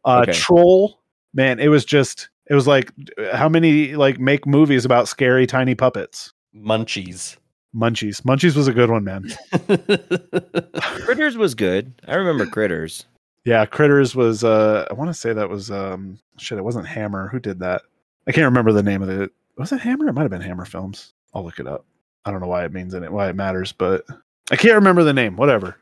Uh, 0.05 0.21
Okay. 0.23 0.31
Troll. 0.33 0.99
Man, 1.33 1.59
it 1.59 1.67
was 1.67 1.85
just. 1.85 2.29
It 2.49 2.55
was 2.55 2.65
like 2.65 2.91
how 3.33 3.47
many 3.47 3.95
like 3.95 4.19
make 4.19 4.47
movies 4.47 4.83
about 4.83 5.07
scary 5.07 5.45
tiny 5.45 5.75
puppets. 5.75 6.33
Munchies. 6.55 7.37
Munchies. 7.75 8.21
Munchies 8.21 8.55
was 8.55 8.67
a 8.67 8.73
good 8.73 8.89
one, 8.89 9.03
man. 9.03 9.31
Critters 11.05 11.37
was 11.37 11.53
good. 11.53 11.93
I 12.07 12.15
remember 12.15 12.47
Critters. 12.47 13.05
Yeah, 13.45 13.65
Critters 13.65 14.15
was 14.15 14.43
uh 14.43 14.87
I 14.89 14.93
want 14.93 15.09
to 15.09 15.13
say 15.13 15.33
that 15.33 15.49
was 15.49 15.69
um 15.71 16.19
shit, 16.37 16.57
it 16.57 16.63
wasn't 16.63 16.87
Hammer. 16.87 17.27
Who 17.27 17.39
did 17.39 17.59
that? 17.59 17.83
I 18.27 18.31
can't 18.31 18.45
remember 18.45 18.71
the 18.71 18.83
name 18.83 19.01
of 19.01 19.09
it. 19.09 19.31
Was 19.57 19.71
it 19.71 19.79
Hammer? 19.79 20.07
It 20.07 20.13
might 20.13 20.23
have 20.23 20.31
been 20.31 20.41
Hammer 20.41 20.65
Films. 20.65 21.13
I'll 21.33 21.43
look 21.43 21.59
it 21.59 21.67
up. 21.67 21.85
I 22.25 22.31
don't 22.31 22.41
know 22.41 22.47
why 22.47 22.65
it 22.65 22.73
means 22.73 22.93
in 22.93 23.03
it, 23.03 23.11
why 23.11 23.29
it 23.29 23.35
matters, 23.35 23.71
but 23.71 24.05
I 24.51 24.55
can't 24.55 24.75
remember 24.75 25.03
the 25.03 25.13
name. 25.13 25.35
Whatever. 25.35 25.77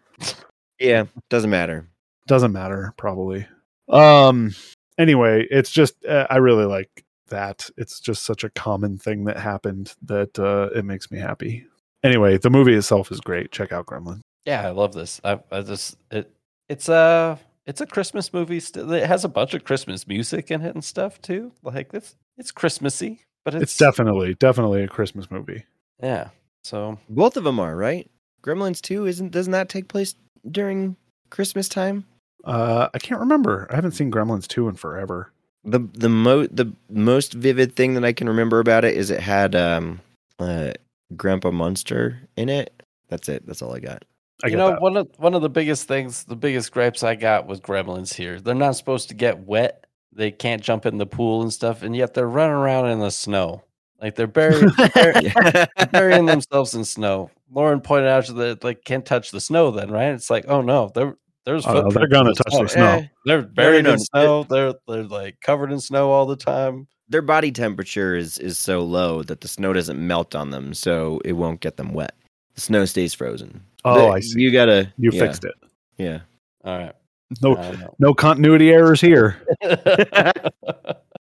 Yeah, 0.80 1.06
doesn't 1.30 1.50
matter. 1.50 1.88
Doesn't 2.28 2.52
matter, 2.52 2.94
probably. 2.98 3.48
Um 3.90 4.54
anyway, 4.98 5.46
it's 5.50 5.72
just 5.72 6.04
uh, 6.06 6.28
I 6.30 6.38
really 6.38 6.66
like 6.66 7.04
that. 7.30 7.70
It's 7.78 8.00
just 8.00 8.24
such 8.24 8.44
a 8.44 8.50
common 8.50 8.98
thing 8.98 9.26
that 9.26 9.38
happened 9.38 9.94
that 10.04 10.38
uh 10.40 10.70
it 10.76 10.86
makes 10.86 11.12
me 11.12 11.20
happy. 11.20 11.66
Anyway, 12.04 12.38
the 12.38 12.50
movie 12.50 12.74
itself 12.74 13.12
is 13.12 13.20
great. 13.20 13.52
Check 13.52 13.72
out 13.72 13.86
Gremlin. 13.88 14.22
Yeah, 14.46 14.66
I 14.66 14.70
love 14.72 14.94
this. 14.94 15.20
I, 15.24 15.40
I 15.52 15.62
just 15.62 15.98
it 16.12 16.32
it's 16.70 16.88
a 16.90 17.40
it's 17.66 17.82
a 17.82 17.86
Christmas 17.86 18.32
movie. 18.34 18.60
Still, 18.62 18.92
it 18.94 19.06
has 19.08 19.26
a 19.26 19.30
bunch 19.30 19.54
of 19.54 19.64
Christmas 19.66 20.08
music 20.08 20.52
in 20.52 20.62
it 20.62 20.74
and 20.74 20.84
stuff 20.84 21.22
too. 21.22 21.52
Like 21.64 21.90
it's 21.94 22.16
it's 22.38 22.52
Christmassy, 22.52 23.22
but 23.44 23.56
it's, 23.56 23.64
It's 23.64 23.78
definitely 23.78 24.36
definitely 24.36 24.84
a 24.84 24.88
Christmas 24.88 25.30
movie. 25.30 25.66
yeah. 26.02 26.30
So 26.64 26.98
Both 27.10 27.36
of 27.38 27.44
them 27.46 27.60
are 27.60 27.76
right. 27.76 28.10
Gremlins 28.44 28.82
two 28.82 29.06
isn't 29.06 29.32
doesn't 29.32 29.52
that 29.52 29.68
take 29.70 29.88
place 29.90 30.16
during 30.50 30.96
Christmas 31.30 31.68
time? 31.68 32.06
Uh 32.44 32.90
I 32.94 33.00
can't 33.00 33.20
remember. 33.20 33.68
I 33.70 33.76
haven't 33.76 33.92
seen 33.92 34.12
Gremlins 34.12 34.48
2 34.48 34.70
in 34.70 34.76
forever. 34.76 35.32
The 35.64 35.80
the 35.94 36.10
mo 36.10 36.48
the 36.48 36.72
most 36.90 37.34
vivid 37.34 37.76
thing 37.76 37.94
that 37.96 38.06
I 38.06 38.14
can 38.14 38.28
remember 38.28 38.60
about 38.60 38.86
it 38.86 38.96
is 38.96 39.12
it 39.12 39.20
had 39.20 39.56
um 39.56 40.00
uh 40.40 40.72
Grandpa 41.16 41.52
Munster 41.52 42.20
in 42.36 42.50
it. 42.50 42.84
That's 43.10 43.30
it. 43.30 43.46
That's 43.46 43.62
all 43.62 43.76
I 43.76 43.80
got. 43.80 44.04
I 44.44 44.48
you 44.48 44.58
know 44.58 44.72
that. 44.72 44.82
one 44.82 44.98
of 44.98 45.10
one 45.18 45.34
of 45.34 45.42
the 45.42 45.50
biggest 45.50 45.88
things, 45.88 46.24
the 46.26 46.36
biggest 46.36 46.72
gripes 46.72 47.04
I 47.04 47.16
got 47.16 47.48
with 47.48 47.62
Gremlins 47.62 48.14
here. 48.14 48.40
They're 48.40 48.54
not 48.54 48.76
supposed 48.76 49.10
to 49.10 49.16
get 49.16 49.40
wet. 49.40 49.86
They 50.14 50.32
can't 50.32 50.62
jump 50.62 50.86
in 50.86 50.98
the 50.98 51.06
pool 51.06 51.42
and 51.42 51.52
stuff, 51.52 51.84
and 51.84 51.96
yet 51.96 52.14
they're 52.14 52.28
running 52.28 52.56
around 52.56 52.88
in 52.90 53.00
the 53.00 53.12
snow. 53.12 53.64
Like 54.02 54.16
they're 54.16 54.28
burying, 54.28 54.72
they're 54.94 55.68
burying 55.92 56.26
themselves 56.26 56.76
in 56.76 56.86
snow. 56.86 57.32
Lauren 57.52 57.82
pointed 57.82 58.10
out 58.10 58.28
that 58.36 58.64
like 58.64 58.84
can't 58.84 59.06
touch 59.06 59.32
the 59.32 59.42
snow. 59.42 59.72
Then 59.72 59.90
right? 59.90 60.14
It's 60.14 60.30
like, 60.30 60.46
oh 60.48 60.62
no, 60.62 60.92
there 60.94 61.16
there's 61.48 61.66
Oh, 61.66 61.82
no, 61.82 61.90
they're 61.90 62.08
gonna 62.10 62.30
in 62.30 62.36
the 62.36 62.44
touch 62.44 62.52
the 62.52 62.58
snow. 62.58 62.68
snow. 62.68 62.86
Eh, 62.98 63.08
They're 63.26 63.42
buried 63.42 63.86
no, 63.86 63.92
in 63.94 63.96
no. 63.96 64.04
snow. 64.04 64.44
They're 64.44 64.74
they're 64.88 65.04
like 65.06 65.40
covered 65.42 65.72
in 65.72 65.80
snow 65.80 66.12
all 66.12 66.26
the 66.26 66.36
time. 66.36 66.88
their 67.08 67.22
body 67.22 67.52
temperature 67.52 68.16
is 68.16 68.38
is 68.38 68.58
so 68.60 68.82
low 68.82 69.24
that 69.24 69.40
the 69.42 69.48
snow 69.48 69.72
doesn't 69.72 69.98
melt 70.06 70.36
on 70.36 70.50
them, 70.52 70.74
so 70.74 71.22
it 71.24 71.32
won't 71.34 71.62
get 71.62 71.78
them 71.78 71.94
wet. 71.94 72.16
The 72.56 72.62
snow 72.62 72.84
stays 72.86 73.14
frozen. 73.14 73.62
Oh, 73.86 73.96
The- 74.08 74.08
I 74.10 74.20
see. 74.20 74.42
You 74.42 74.52
gotta 74.52 74.94
You 74.98 75.12
yeah, 75.14 75.20
fixed 75.22 75.46
it. 75.46 75.56
Yeah. 75.98 76.20
All 76.66 76.78
right. 76.78 76.94
No, 77.42 77.56
I 77.58 77.62
don't 77.72 77.80
know. 77.80 77.96
no 78.00 78.14
continuity 78.14 78.70
errors 78.72 79.00
here. 79.02 79.38
all 79.64 79.74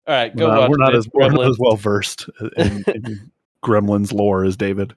right, 0.08 0.36
go 0.36 0.50
Uh, 0.52 0.60
watch 0.60 0.70
we're 0.70 0.78
not 0.78 0.96
as 0.96 1.08
we're 1.14 1.28
not 1.28 1.40
Gremlins. 1.40 1.50
as 1.50 1.58
well 1.60 1.76
versed 1.76 2.30
in, 2.58 2.84
in 2.94 3.32
Gremlins 3.64 4.14
lore 4.14 4.44
as 4.46 4.58
David. 4.58 4.94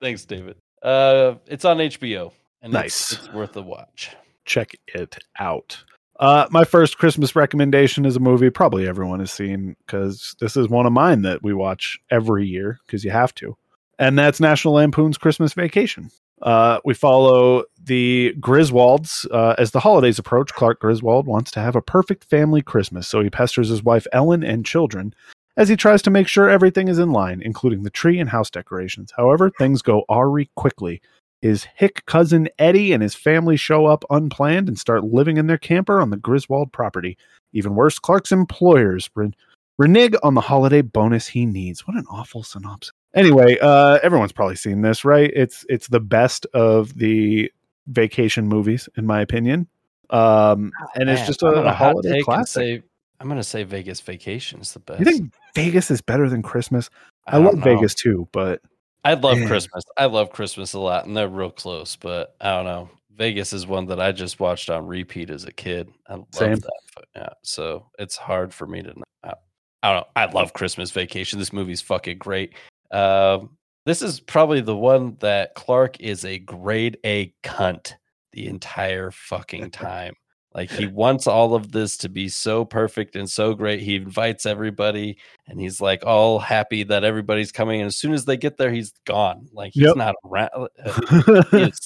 Thanks, 0.00 0.24
David. 0.24 0.56
Uh, 0.82 1.36
it's 1.46 1.64
on 1.64 1.78
HBO, 1.78 2.32
and 2.64 2.72
Nice. 2.72 3.12
it's, 3.12 3.24
it's 3.26 3.32
worth 3.32 3.56
a 3.56 3.62
watch. 3.62 4.16
Check 4.44 4.74
it 4.88 5.18
out. 5.38 5.84
Uh, 6.18 6.46
my 6.50 6.64
first 6.64 6.98
Christmas 6.98 7.36
recommendation 7.36 8.04
is 8.04 8.16
a 8.16 8.20
movie 8.20 8.50
probably 8.50 8.86
everyone 8.88 9.20
has 9.20 9.32
seen 9.32 9.76
because 9.86 10.34
this 10.40 10.56
is 10.56 10.68
one 10.68 10.86
of 10.86 10.92
mine 10.92 11.22
that 11.22 11.42
we 11.42 11.52
watch 11.52 11.98
every 12.10 12.46
year 12.46 12.78
because 12.86 13.04
you 13.04 13.10
have 13.10 13.34
to, 13.36 13.56
and 13.98 14.18
that's 14.18 14.40
National 14.40 14.74
Lampoon's 14.74 15.18
Christmas 15.18 15.52
Vacation. 15.54 16.10
Uh, 16.42 16.78
we 16.84 16.94
follow 16.94 17.64
the 17.82 18.34
Griswolds 18.38 19.26
uh, 19.32 19.54
as 19.58 19.70
the 19.72 19.80
holidays 19.80 20.18
approach. 20.18 20.52
Clark 20.52 20.80
Griswold 20.80 21.26
wants 21.26 21.50
to 21.52 21.60
have 21.60 21.74
a 21.76 21.82
perfect 21.82 22.24
family 22.24 22.62
Christmas, 22.62 23.08
so 23.08 23.20
he 23.20 23.30
pesters 23.30 23.68
his 23.68 23.82
wife 23.82 24.06
Ellen 24.12 24.44
and 24.44 24.64
children 24.64 25.14
as 25.56 25.68
he 25.68 25.76
tries 25.76 26.02
to 26.02 26.10
make 26.10 26.28
sure 26.28 26.48
everything 26.48 26.88
is 26.88 26.98
in 26.98 27.12
line, 27.12 27.40
including 27.42 27.82
the 27.82 27.90
tree 27.90 28.18
and 28.20 28.30
house 28.30 28.50
decorations. 28.50 29.12
However, 29.16 29.50
things 29.50 29.82
go 29.82 30.04
awry 30.08 30.48
quickly. 30.54 31.00
His 31.44 31.66
hick 31.76 32.06
cousin 32.06 32.48
Eddie 32.58 32.94
and 32.94 33.02
his 33.02 33.14
family 33.14 33.58
show 33.58 33.84
up 33.84 34.02
unplanned 34.08 34.66
and 34.66 34.78
start 34.78 35.04
living 35.04 35.36
in 35.36 35.46
their 35.46 35.58
camper 35.58 36.00
on 36.00 36.08
the 36.08 36.16
Griswold 36.16 36.72
property. 36.72 37.18
Even 37.52 37.74
worse, 37.74 37.98
Clark's 37.98 38.32
employers 38.32 39.10
ren- 39.14 39.34
renege 39.76 40.14
on 40.22 40.32
the 40.32 40.40
holiday 40.40 40.80
bonus 40.80 41.26
he 41.26 41.44
needs. 41.44 41.86
What 41.86 41.98
an 41.98 42.06
awful 42.10 42.44
synopsis. 42.44 42.94
Anyway, 43.14 43.58
uh, 43.60 43.98
everyone's 44.02 44.32
probably 44.32 44.56
seen 44.56 44.80
this, 44.80 45.04
right? 45.04 45.30
It's 45.36 45.66
it's 45.68 45.88
the 45.88 46.00
best 46.00 46.46
of 46.54 46.96
the 46.96 47.52
vacation 47.88 48.48
movies, 48.48 48.88
in 48.96 49.04
my 49.04 49.20
opinion. 49.20 49.68
Um, 50.08 50.72
and 50.94 51.10
it's 51.10 51.26
just 51.26 51.42
a, 51.42 51.48
a 51.48 51.72
holiday 51.72 52.22
classic. 52.22 52.54
Say, 52.54 52.82
I'm 53.20 53.28
gonna 53.28 53.44
say 53.44 53.64
Vegas 53.64 54.00
Vacation 54.00 54.62
is 54.62 54.72
the 54.72 54.80
best. 54.80 54.98
you 54.98 55.04
think 55.04 55.34
Vegas 55.54 55.90
is 55.90 56.00
better 56.00 56.30
than 56.30 56.40
Christmas? 56.40 56.88
I, 57.26 57.32
don't 57.32 57.44
love 57.44 57.56
know. 57.56 57.64
Vegas 57.64 57.94
too, 57.94 58.30
but 58.32 58.62
I 59.04 59.14
love 59.14 59.38
Man. 59.38 59.48
Christmas. 59.48 59.84
I 59.96 60.06
love 60.06 60.30
Christmas 60.32 60.72
a 60.72 60.78
lot, 60.78 61.06
and 61.06 61.16
they're 61.16 61.28
real 61.28 61.50
close. 61.50 61.96
But 61.96 62.34
I 62.40 62.50
don't 62.52 62.64
know. 62.64 62.90
Vegas 63.16 63.52
is 63.52 63.66
one 63.66 63.86
that 63.86 64.00
I 64.00 64.10
just 64.12 64.40
watched 64.40 64.70
on 64.70 64.86
repeat 64.86 65.30
as 65.30 65.44
a 65.44 65.52
kid. 65.52 65.88
I 66.08 66.14
love 66.14 66.26
Same. 66.32 66.54
that. 66.56 67.04
Yeah, 67.14 67.28
so 67.42 67.86
it's 67.98 68.16
hard 68.16 68.52
for 68.52 68.66
me 68.66 68.82
to. 68.82 68.88
not- 68.88 69.04
I, 69.22 69.34
I 69.82 69.92
don't 69.92 70.00
know. 70.00 70.06
I 70.16 70.24
love 70.26 70.52
Christmas 70.52 70.90
Vacation. 70.90 71.38
This 71.38 71.52
movie's 71.52 71.80
fucking 71.80 72.18
great. 72.18 72.54
Um, 72.90 73.56
this 73.86 74.00
is 74.02 74.18
probably 74.20 74.62
the 74.62 74.76
one 74.76 75.16
that 75.20 75.54
Clark 75.54 76.00
is 76.00 76.24
a 76.24 76.38
grade 76.38 76.96
A 77.04 77.34
cunt 77.44 77.92
the 78.32 78.46
entire 78.46 79.10
fucking 79.10 79.70
time. 79.72 80.14
Like 80.54 80.70
he 80.70 80.86
wants 80.86 81.26
all 81.26 81.54
of 81.54 81.72
this 81.72 81.96
to 81.98 82.08
be 82.08 82.28
so 82.28 82.64
perfect 82.64 83.16
and 83.16 83.28
so 83.28 83.54
great. 83.54 83.80
He 83.80 83.96
invites 83.96 84.46
everybody 84.46 85.18
and 85.48 85.58
he's 85.58 85.80
like 85.80 86.06
all 86.06 86.38
happy 86.38 86.84
that 86.84 87.02
everybody's 87.02 87.50
coming. 87.50 87.80
And 87.80 87.88
as 87.88 87.96
soon 87.96 88.12
as 88.12 88.24
they 88.24 88.36
get 88.36 88.56
there, 88.56 88.70
he's 88.70 88.92
gone. 89.04 89.48
Like 89.52 89.72
he's 89.74 89.84
Yep. 89.86 89.96
not 89.96 90.14
around. 90.24 90.68
He 91.50 91.62
is- 91.62 91.80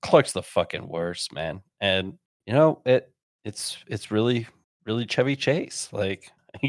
Clark's 0.00 0.32
the 0.32 0.42
fucking 0.42 0.88
worst, 0.88 1.32
man. 1.34 1.60
And 1.80 2.14
you 2.46 2.54
know, 2.54 2.80
it 2.86 3.10
it's 3.44 3.76
it's 3.86 4.10
really, 4.10 4.46
really 4.86 5.04
Chevy 5.06 5.36
Chase. 5.36 5.88
Like 5.92 6.30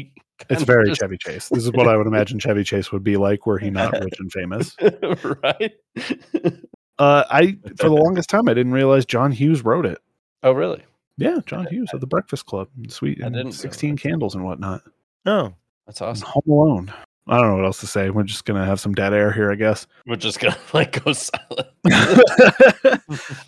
it's 0.50 0.62
very 0.62 0.88
just- 0.88 1.00
Chevy 1.00 1.16
Chase. 1.16 1.48
This 1.48 1.64
is 1.64 1.72
what 1.72 1.88
I 1.88 1.96
would 1.96 2.06
imagine 2.06 2.38
Chevy 2.38 2.64
Chase 2.64 2.92
would 2.92 3.02
be 3.04 3.16
like 3.16 3.46
were 3.46 3.58
he 3.58 3.70
not 3.70 3.92
rich 3.98 4.20
and 4.20 4.30
famous. 4.30 4.76
right? 5.42 5.72
Uh, 6.98 7.24
I 7.30 7.56
for 7.78 7.88
the 7.88 7.94
longest 7.94 8.28
time 8.30 8.48
I 8.48 8.54
didn't 8.54 8.72
realize 8.72 9.04
John 9.06 9.32
Hughes 9.32 9.64
wrote 9.64 9.86
it. 9.86 9.98
oh, 10.42 10.52
really? 10.52 10.82
Yeah, 11.18 11.38
John 11.46 11.66
Hughes 11.66 11.90
of 11.92 12.00
the 12.00 12.06
Breakfast 12.06 12.46
Club, 12.46 12.68
and 12.76 12.92
Sweet, 12.92 13.22
I 13.22 13.26
and 13.26 13.34
didn't 13.34 13.52
Sixteen 13.52 13.96
that. 13.96 14.02
Candles 14.02 14.34
and 14.34 14.44
whatnot. 14.44 14.82
Oh. 15.24 15.54
That's 15.86 16.00
And 16.00 16.10
awesome. 16.10 16.28
Home 16.28 16.42
Alone. 16.48 16.92
I 17.28 17.38
don't 17.40 17.48
know 17.50 17.56
what 17.56 17.64
else 17.64 17.80
to 17.80 17.86
say. 17.86 18.10
We're 18.10 18.22
just 18.22 18.44
gonna 18.44 18.64
have 18.64 18.80
some 18.80 18.94
dead 18.94 19.12
air 19.12 19.32
here, 19.32 19.50
I 19.50 19.56
guess. 19.56 19.86
We're 20.06 20.16
just 20.16 20.38
gonna 20.38 20.56
like 20.72 21.04
go 21.04 21.12
silent. 21.12 21.68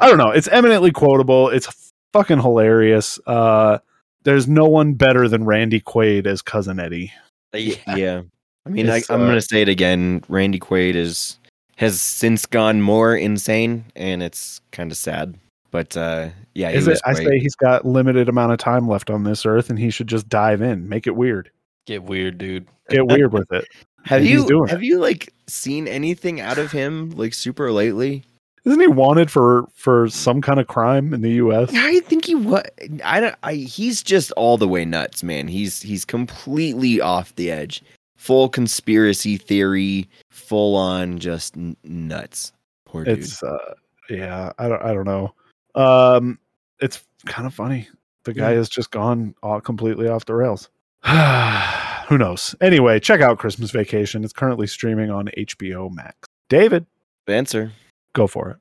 I 0.00 0.08
don't 0.08 0.18
know. 0.18 0.30
It's 0.30 0.48
eminently 0.48 0.90
quotable. 0.90 1.48
It's 1.50 1.92
fucking 2.12 2.40
hilarious. 2.40 3.18
Uh, 3.26 3.78
there's 4.24 4.48
no 4.48 4.64
one 4.64 4.94
better 4.94 5.28
than 5.28 5.44
Randy 5.44 5.80
Quaid 5.80 6.26
as 6.26 6.42
cousin 6.42 6.80
Eddie. 6.80 7.12
Yeah. 7.52 8.22
I 8.66 8.70
mean, 8.70 8.90
I, 8.90 9.02
I'm 9.08 9.22
uh, 9.22 9.26
gonna 9.26 9.40
say 9.40 9.62
it 9.62 9.68
again. 9.68 10.22
Randy 10.28 10.58
Quaid 10.58 10.94
is 10.94 11.38
has 11.76 12.00
since 12.00 12.46
gone 12.46 12.82
more 12.82 13.16
insane, 13.16 13.84
and 13.94 14.22
it's 14.22 14.60
kind 14.72 14.90
of 14.90 14.96
sad. 14.98 15.36
But 15.70 15.96
uh, 15.96 16.28
yeah, 16.54 16.70
Is 16.70 16.88
it? 16.88 17.00
I 17.04 17.12
say 17.12 17.38
he's 17.38 17.54
got 17.54 17.84
limited 17.84 18.28
amount 18.28 18.52
of 18.52 18.58
time 18.58 18.88
left 18.88 19.10
on 19.10 19.24
this 19.24 19.44
earth, 19.44 19.68
and 19.70 19.78
he 19.78 19.90
should 19.90 20.06
just 20.06 20.28
dive 20.28 20.62
in, 20.62 20.88
make 20.88 21.06
it 21.06 21.14
weird, 21.16 21.50
Get 21.86 22.04
weird, 22.04 22.38
dude. 22.38 22.66
get 22.88 23.06
weird 23.08 23.32
with 23.32 23.52
it. 23.52 23.66
have 24.04 24.22
he's 24.22 24.30
you 24.30 24.46
doing 24.46 24.68
have 24.68 24.82
you 24.82 24.98
like 24.98 25.32
seen 25.46 25.86
anything 25.86 26.40
out 26.40 26.58
of 26.58 26.72
him 26.72 27.10
like 27.10 27.34
super 27.34 27.70
lately? 27.70 28.24
Isn't 28.64 28.80
he 28.80 28.86
wanted 28.86 29.30
for 29.30 29.66
for 29.74 30.08
some 30.08 30.40
kind 30.40 30.58
of 30.58 30.66
crime 30.66 31.14
in 31.14 31.20
the 31.20 31.32
U.S.? 31.32 31.70
I 31.74 32.00
think 32.00 32.24
he 32.24 32.34
was. 32.34 32.64
I 33.04 33.20
don't. 33.20 33.36
I, 33.42 33.54
he's 33.54 34.02
just 34.02 34.30
all 34.32 34.56
the 34.58 34.68
way 34.68 34.84
nuts, 34.84 35.22
man. 35.22 35.48
He's 35.48 35.80
he's 35.80 36.04
completely 36.04 37.00
off 37.00 37.34
the 37.36 37.50
edge. 37.50 37.82
Full 38.16 38.48
conspiracy 38.48 39.36
theory. 39.36 40.08
Full 40.30 40.74
on 40.76 41.18
just 41.18 41.56
n- 41.56 41.76
nuts. 41.84 42.52
Poor 42.84 43.04
dude. 43.04 43.18
It's 43.20 43.42
uh, 43.42 43.74
yeah. 44.10 44.52
I 44.58 44.68
don't. 44.68 44.82
I 44.82 44.92
don't 44.92 45.06
know. 45.06 45.32
Um, 45.78 46.38
it's 46.80 47.04
kind 47.26 47.46
of 47.46 47.54
funny. 47.54 47.88
The 48.24 48.34
guy 48.34 48.52
has 48.52 48.68
just 48.68 48.90
gone 48.90 49.34
all 49.42 49.60
completely 49.60 50.08
off 50.08 50.26
the 50.26 50.34
rails. 50.34 50.68
Who 52.08 52.18
knows? 52.18 52.54
Anyway, 52.60 53.00
check 53.00 53.20
out 53.20 53.38
Christmas 53.38 53.70
Vacation. 53.70 54.24
It's 54.24 54.32
currently 54.32 54.66
streaming 54.66 55.10
on 55.10 55.30
HBO 55.36 55.90
Max. 55.90 56.16
David, 56.48 56.84
Answer. 57.26 57.72
go 58.14 58.26
for 58.26 58.50
it. 58.50 58.56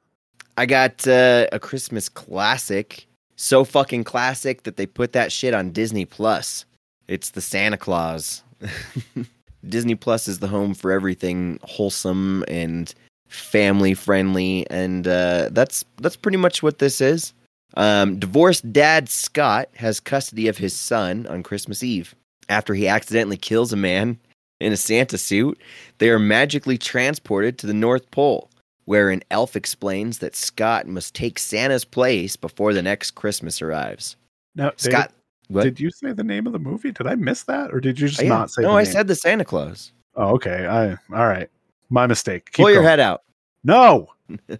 I 0.57 0.65
got 0.65 1.07
uh, 1.07 1.47
a 1.51 1.59
Christmas 1.59 2.09
classic. 2.09 3.07
So 3.35 3.63
fucking 3.63 4.03
classic 4.03 4.63
that 4.63 4.77
they 4.77 4.85
put 4.85 5.13
that 5.13 5.31
shit 5.31 5.53
on 5.53 5.71
Disney 5.71 6.05
Plus. 6.05 6.65
It's 7.07 7.31
the 7.31 7.41
Santa 7.41 7.77
Claus. 7.77 8.43
Disney 9.67 9.95
Plus 9.95 10.27
is 10.27 10.39
the 10.39 10.47
home 10.47 10.73
for 10.73 10.91
everything 10.91 11.59
wholesome 11.63 12.43
and 12.47 12.93
family 13.27 13.93
friendly, 13.93 14.65
and 14.69 15.07
uh, 15.07 15.49
that's 15.51 15.85
that's 15.97 16.15
pretty 16.15 16.37
much 16.37 16.61
what 16.63 16.79
this 16.79 17.01
is. 17.01 17.33
Um, 17.75 18.17
divorced 18.17 18.71
dad 18.71 19.09
Scott 19.09 19.69
has 19.75 19.99
custody 19.99 20.47
of 20.47 20.57
his 20.57 20.75
son 20.75 21.27
on 21.27 21.43
Christmas 21.43 21.83
Eve 21.83 22.15
after 22.49 22.73
he 22.73 22.87
accidentally 22.87 23.37
kills 23.37 23.73
a 23.73 23.77
man 23.77 24.17
in 24.59 24.73
a 24.73 24.77
Santa 24.77 25.17
suit. 25.17 25.59
They 25.99 26.09
are 26.09 26.19
magically 26.19 26.77
transported 26.77 27.57
to 27.59 27.67
the 27.67 27.73
North 27.73 28.09
Pole 28.11 28.49
where 28.85 29.09
an 29.09 29.21
elf 29.31 29.57
explains 29.57 30.19
that 30.19 30.33
Scott 30.33 30.87
must 30.87 31.13
take 31.13 31.37
Santa's 31.37 31.83
place 31.83 32.37
before 32.37 32.73
the 32.73 32.81
next 32.81 33.11
Christmas 33.11 33.61
arrives. 33.61 34.15
Now, 34.55 34.71
Scott, 34.77 35.11
did 35.51 35.77
you 35.77 35.91
say 35.91 36.13
the 36.13 36.23
name 36.23 36.47
of 36.47 36.53
the 36.53 36.59
movie? 36.59 36.93
Did 36.93 37.05
I 37.05 37.15
miss 37.15 37.43
that, 37.43 37.73
or 37.73 37.81
did 37.81 37.99
you 37.99 38.07
just 38.07 38.21
Oh, 38.21 38.23
yeah. 38.23 38.29
not 38.29 38.49
say? 38.49 38.61
No, 38.61 38.71
I 38.71 38.83
name? 38.83 38.91
said 38.93 39.07
the 39.07 39.15
Santa 39.15 39.43
Claus. 39.43 39.91
Oh, 40.15 40.35
okay. 40.35 40.65
I 40.65 40.91
all 41.15 41.27
right. 41.27 41.49
My 41.89 42.07
mistake. 42.07 42.51
Keep 42.51 42.63
Pull 42.63 42.69
your 42.71 42.81
going. 42.81 42.89
head 42.89 42.99
out. 42.99 43.23
No. 43.63 44.09
It 44.49 44.59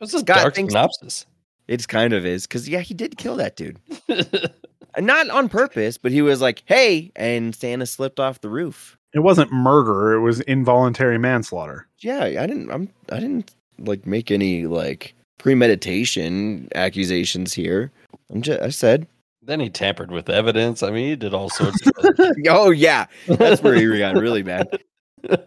was 0.00 0.14
a 0.14 0.22
dark 0.22 0.54
thinks- 0.54 0.72
synopsis. 0.72 1.26
It 1.66 1.88
kind 1.88 2.12
of 2.12 2.26
is 2.26 2.46
because 2.46 2.68
yeah, 2.68 2.80
he 2.80 2.92
did 2.92 3.16
kill 3.16 3.36
that 3.36 3.56
dude, 3.56 3.78
not 4.98 5.30
on 5.30 5.48
purpose, 5.48 5.96
but 5.96 6.12
he 6.12 6.20
was 6.20 6.42
like, 6.42 6.62
"Hey," 6.66 7.10
and 7.16 7.54
Santa 7.54 7.86
slipped 7.86 8.20
off 8.20 8.42
the 8.42 8.50
roof. 8.50 8.98
It 9.14 9.20
wasn't 9.20 9.50
murder. 9.50 10.12
It 10.12 10.20
was 10.20 10.40
involuntary 10.42 11.16
manslaughter. 11.18 11.86
Yeah, 12.00 12.24
I 12.24 12.46
didn't. 12.46 12.70
I'm. 12.70 12.90
I 13.10 13.18
didn't 13.18 13.54
like 13.78 14.06
make 14.06 14.30
any 14.30 14.66
like 14.66 15.14
premeditation 15.38 16.68
accusations 16.74 17.54
here. 17.54 17.90
I'm 18.30 18.42
just. 18.42 18.60
I 18.60 18.68
said, 18.68 19.06
then 19.42 19.58
he 19.60 19.70
tampered 19.70 20.10
with 20.10 20.28
evidence. 20.28 20.82
I 20.82 20.90
mean, 20.90 21.08
he 21.08 21.16
did 21.16 21.32
all 21.32 21.48
sorts 21.50 21.78
of 21.86 21.92
other 22.04 22.34
"Oh 22.50 22.70
yeah, 22.70 23.06
that's 23.26 23.62
where 23.62 23.74
he 23.74 23.98
got 23.98 24.16
really 24.16 24.42
bad." 24.42 24.68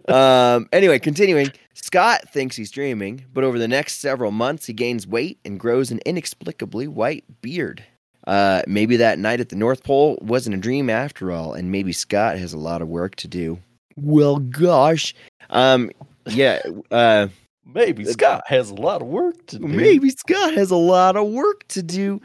Um, 0.08 0.68
anyway, 0.72 1.00
continuing, 1.00 1.52
Scott 1.74 2.30
thinks 2.30 2.56
he's 2.56 2.72
dreaming, 2.72 3.26
but 3.34 3.44
over 3.44 3.60
the 3.60 3.68
next 3.68 4.00
several 4.00 4.32
months, 4.32 4.66
he 4.66 4.74
gains 4.74 5.08
weight 5.08 5.40
and 5.46 5.60
grows 5.60 5.92
an 5.92 6.00
inexplicably 6.06 6.88
white 6.88 7.24
beard. 7.42 7.84
Uh, 8.26 8.62
maybe 8.68 8.98
that 8.98 9.20
night 9.20 9.40
at 9.40 9.50
the 9.50 9.56
North 9.56 9.84
Pole 9.84 10.18
wasn't 10.22 10.56
a 10.56 10.60
dream 10.60 10.90
after 10.90 11.32
all, 11.32 11.54
and 11.54 11.72
maybe 11.72 11.94
Scott 11.94 12.38
has 12.38 12.54
a 12.54 12.58
lot 12.58 12.82
of 12.82 12.88
work 12.88 13.16
to 13.18 13.28
do. 13.28 13.60
Well, 13.96 14.38
gosh, 14.38 15.16
um, 15.50 15.90
yeah, 16.26 16.60
uh, 16.92 17.28
Maybe 17.74 18.06
Scott 18.06 18.44
has 18.48 18.70
a 18.70 18.76
lot 18.76 19.02
of 19.02 19.08
work 19.10 19.46
to 19.48 19.60
do. 19.60 19.68
Maybe 19.68 20.10
Scott 20.10 20.54
has 20.54 20.72
a 20.72 20.78
lot 20.78 21.18
of 21.18 21.28
work 21.28 21.68
to 21.70 21.84
do. 21.84 22.22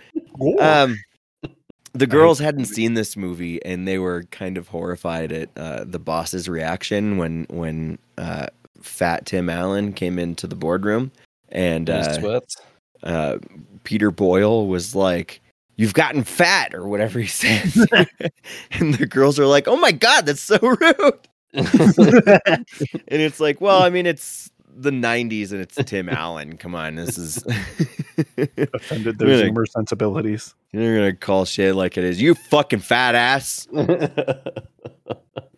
Um, 0.60 0.98
the 1.94 2.06
girls 2.06 2.38
hadn't 2.38 2.66
seen 2.66 2.94
this 2.94 3.16
movie, 3.16 3.62
and 3.64 3.86
they 3.86 3.98
were 3.98 4.24
kind 4.30 4.56
of 4.56 4.68
horrified 4.68 5.32
at 5.32 5.50
uh, 5.56 5.84
the 5.84 5.98
boss's 5.98 6.48
reaction 6.48 7.18
when 7.18 7.46
when 7.50 7.98
uh, 8.18 8.46
Fat 8.80 9.26
Tim 9.26 9.50
Allen 9.50 9.92
came 9.92 10.18
into 10.18 10.46
the 10.46 10.56
boardroom, 10.56 11.12
and 11.50 11.90
uh, 11.90 12.40
uh, 13.02 13.38
Peter 13.84 14.10
Boyle 14.10 14.66
was 14.66 14.94
like, 14.94 15.40
"You've 15.76 15.94
gotten 15.94 16.24
fat," 16.24 16.74
or 16.74 16.88
whatever 16.88 17.18
he 17.18 17.26
says, 17.28 17.86
and 18.72 18.94
the 18.94 19.06
girls 19.06 19.38
are 19.38 19.46
like, 19.46 19.68
"Oh 19.68 19.76
my 19.76 19.92
god, 19.92 20.26
that's 20.26 20.42
so 20.42 20.58
rude!" 20.62 21.28
and 21.54 22.64
it's 23.08 23.40
like, 23.40 23.60
well, 23.60 23.82
I 23.82 23.90
mean, 23.90 24.06
it's 24.06 24.50
the 24.74 24.90
'90s 24.90 25.52
and 25.52 25.60
it's 25.60 25.76
Tim 25.84 26.08
Allen. 26.10 26.56
Come 26.56 26.74
on, 26.74 26.94
this 26.96 27.18
is 27.18 27.38
offended 28.74 29.18
their 29.18 29.28
Really? 29.28 29.50
Zoomer 29.50 29.66
sensibilities. 29.68 30.54
you're 30.72 30.96
gonna 30.96 31.14
call 31.14 31.44
shit 31.44 31.74
like 31.74 31.96
it 31.98 32.04
is. 32.04 32.20
You 32.20 32.34
fucking 32.34 32.80
fat 32.80 33.14
ass. 33.14 33.66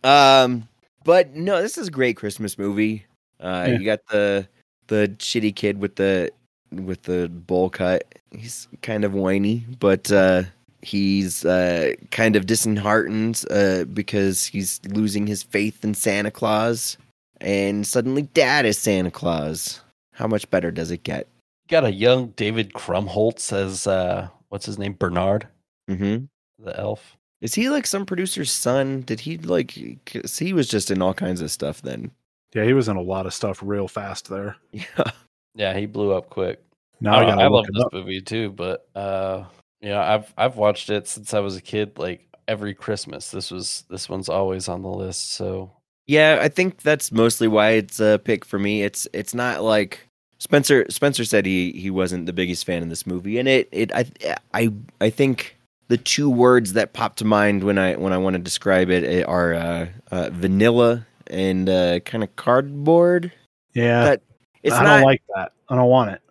Um, 0.03 0.67
but 1.03 1.33
no, 1.33 1.61
this 1.61 1.79
is 1.79 1.87
a 1.87 1.91
great 1.91 2.15
Christmas 2.15 2.57
movie. 2.59 3.05
Uh, 3.39 3.65
Yeah. 3.69 3.77
you 3.79 3.85
got 3.85 3.99
the 4.11 4.47
the 4.87 5.15
shitty 5.17 5.55
kid 5.55 5.79
with 5.79 5.95
the 5.95 6.31
with 6.71 7.01
the 7.03 7.27
bowl 7.29 7.69
cut. 7.71 8.03
He's 8.31 8.67
kind 8.83 9.03
of 9.03 9.13
whiny, 9.13 9.65
but 9.79 10.11
uh, 10.11 10.43
he's 10.83 11.43
uh, 11.43 11.93
kind 12.11 12.35
of 12.35 12.45
disheartened 12.45 13.43
uh, 13.49 13.85
because 13.85 14.45
he's 14.45 14.79
losing 14.89 15.25
his 15.25 15.41
faith 15.41 15.83
in 15.83 15.95
Santa 15.95 16.29
Claus, 16.29 16.97
and 17.41 17.85
suddenly 17.85 18.23
Dad 18.23 18.65
is 18.65 18.77
Santa 18.77 19.11
Claus. 19.11 19.81
How 20.13 20.27
much 20.27 20.49
better 20.49 20.71
does 20.71 20.91
it 20.91 21.03
get? 21.03 21.27
Got 21.67 21.83
a 21.85 21.91
young 21.91 22.27
David 22.35 22.73
Krumholtz 22.73 23.51
as 23.51 23.87
uh, 23.87 24.27
what's 24.49 24.65
his 24.65 24.77
name? 24.77 24.93
Bernard, 24.93 25.47
Mm-hmm. 25.89 26.25
the 26.63 26.79
elf. 26.79 27.17
Is 27.41 27.53
he 27.53 27.69
like 27.69 27.85
some 27.85 28.05
producer's 28.05 28.51
son? 28.51 29.01
Did 29.01 29.19
he 29.19 29.37
like? 29.37 29.77
Cause 30.05 30.37
he 30.37 30.53
was 30.53 30.67
just 30.67 30.89
in 30.89 31.01
all 31.01 31.13
kinds 31.13 31.41
of 31.41 31.51
stuff 31.51 31.81
then. 31.81 32.11
Yeah, 32.53 32.63
he 32.63 32.73
was 32.73 32.87
in 32.87 32.95
a 32.95 33.01
lot 33.01 33.25
of 33.25 33.33
stuff 33.33 33.59
real 33.61 33.87
fast 33.87 34.29
there. 34.29 34.55
Yeah. 34.71 35.11
Yeah, 35.57 35.77
he 35.77 35.85
blew 35.85 36.11
up 36.13 36.29
quick. 36.29 36.61
Now 37.01 37.15
I, 37.15 37.23
I, 37.23 37.43
I 37.43 37.47
love 37.47 37.65
him 37.67 37.73
this 37.75 37.83
up. 37.83 37.93
movie 37.93 38.21
too, 38.21 38.49
but 38.51 38.87
uh, 38.95 39.43
you 39.81 39.89
know, 39.89 39.99
I've 40.01 40.33
I've 40.37 40.55
watched 40.57 40.89
it 40.89 41.07
since 41.07 41.33
I 41.33 41.39
was 41.39 41.55
a 41.55 41.61
kid. 41.61 41.97
Like 41.97 42.27
every 42.47 42.73
Christmas, 42.73 43.31
this 43.31 43.51
was 43.51 43.83
this 43.89 44.09
one's 44.09 44.29
always 44.29 44.67
on 44.67 44.81
the 44.81 44.89
list. 44.89 45.33
So 45.33 45.71
Yeah, 46.07 46.39
I 46.41 46.49
think 46.49 46.81
that's 46.81 47.11
mostly 47.11 47.47
why 47.47 47.71
it's 47.71 47.99
a 47.99 48.19
pick 48.23 48.45
for 48.45 48.59
me. 48.59 48.83
It's 48.83 49.07
it's 49.13 49.33
not 49.33 49.63
like 49.63 50.07
Spencer 50.37 50.85
Spencer 50.89 51.25
said 51.25 51.45
he 51.45 51.71
he 51.71 51.89
wasn't 51.89 52.25
the 52.27 52.33
biggest 52.33 52.65
fan 52.65 52.83
of 52.83 52.89
this 52.89 53.07
movie, 53.07 53.39
and 53.39 53.47
it 53.47 53.67
it 53.71 53.91
I 53.93 54.05
I 54.53 54.71
I 55.01 55.09
think 55.09 55.55
the 55.87 55.97
two 55.97 56.29
words 56.29 56.73
that 56.73 56.93
pop 56.93 57.15
to 57.17 57.25
mind 57.25 57.63
when 57.63 57.77
I 57.77 57.95
when 57.95 58.13
I 58.13 58.17
want 58.17 58.35
to 58.35 58.41
describe 58.41 58.89
it 58.89 59.25
are 59.27 59.53
uh, 59.53 59.87
uh, 60.11 60.29
vanilla 60.31 61.05
and 61.27 61.69
uh, 61.69 61.99
kind 62.01 62.23
of 62.23 62.35
cardboard. 62.35 63.31
Yeah, 63.73 64.03
That- 64.05 64.21
It's 64.63 64.75
I 64.75 64.83
not 64.83 64.97
don't 64.97 65.05
like 65.05 65.21
that. 65.35 65.51
I 65.69 65.75
don't 65.75 65.89
want 65.89 66.11
it. 66.11 66.21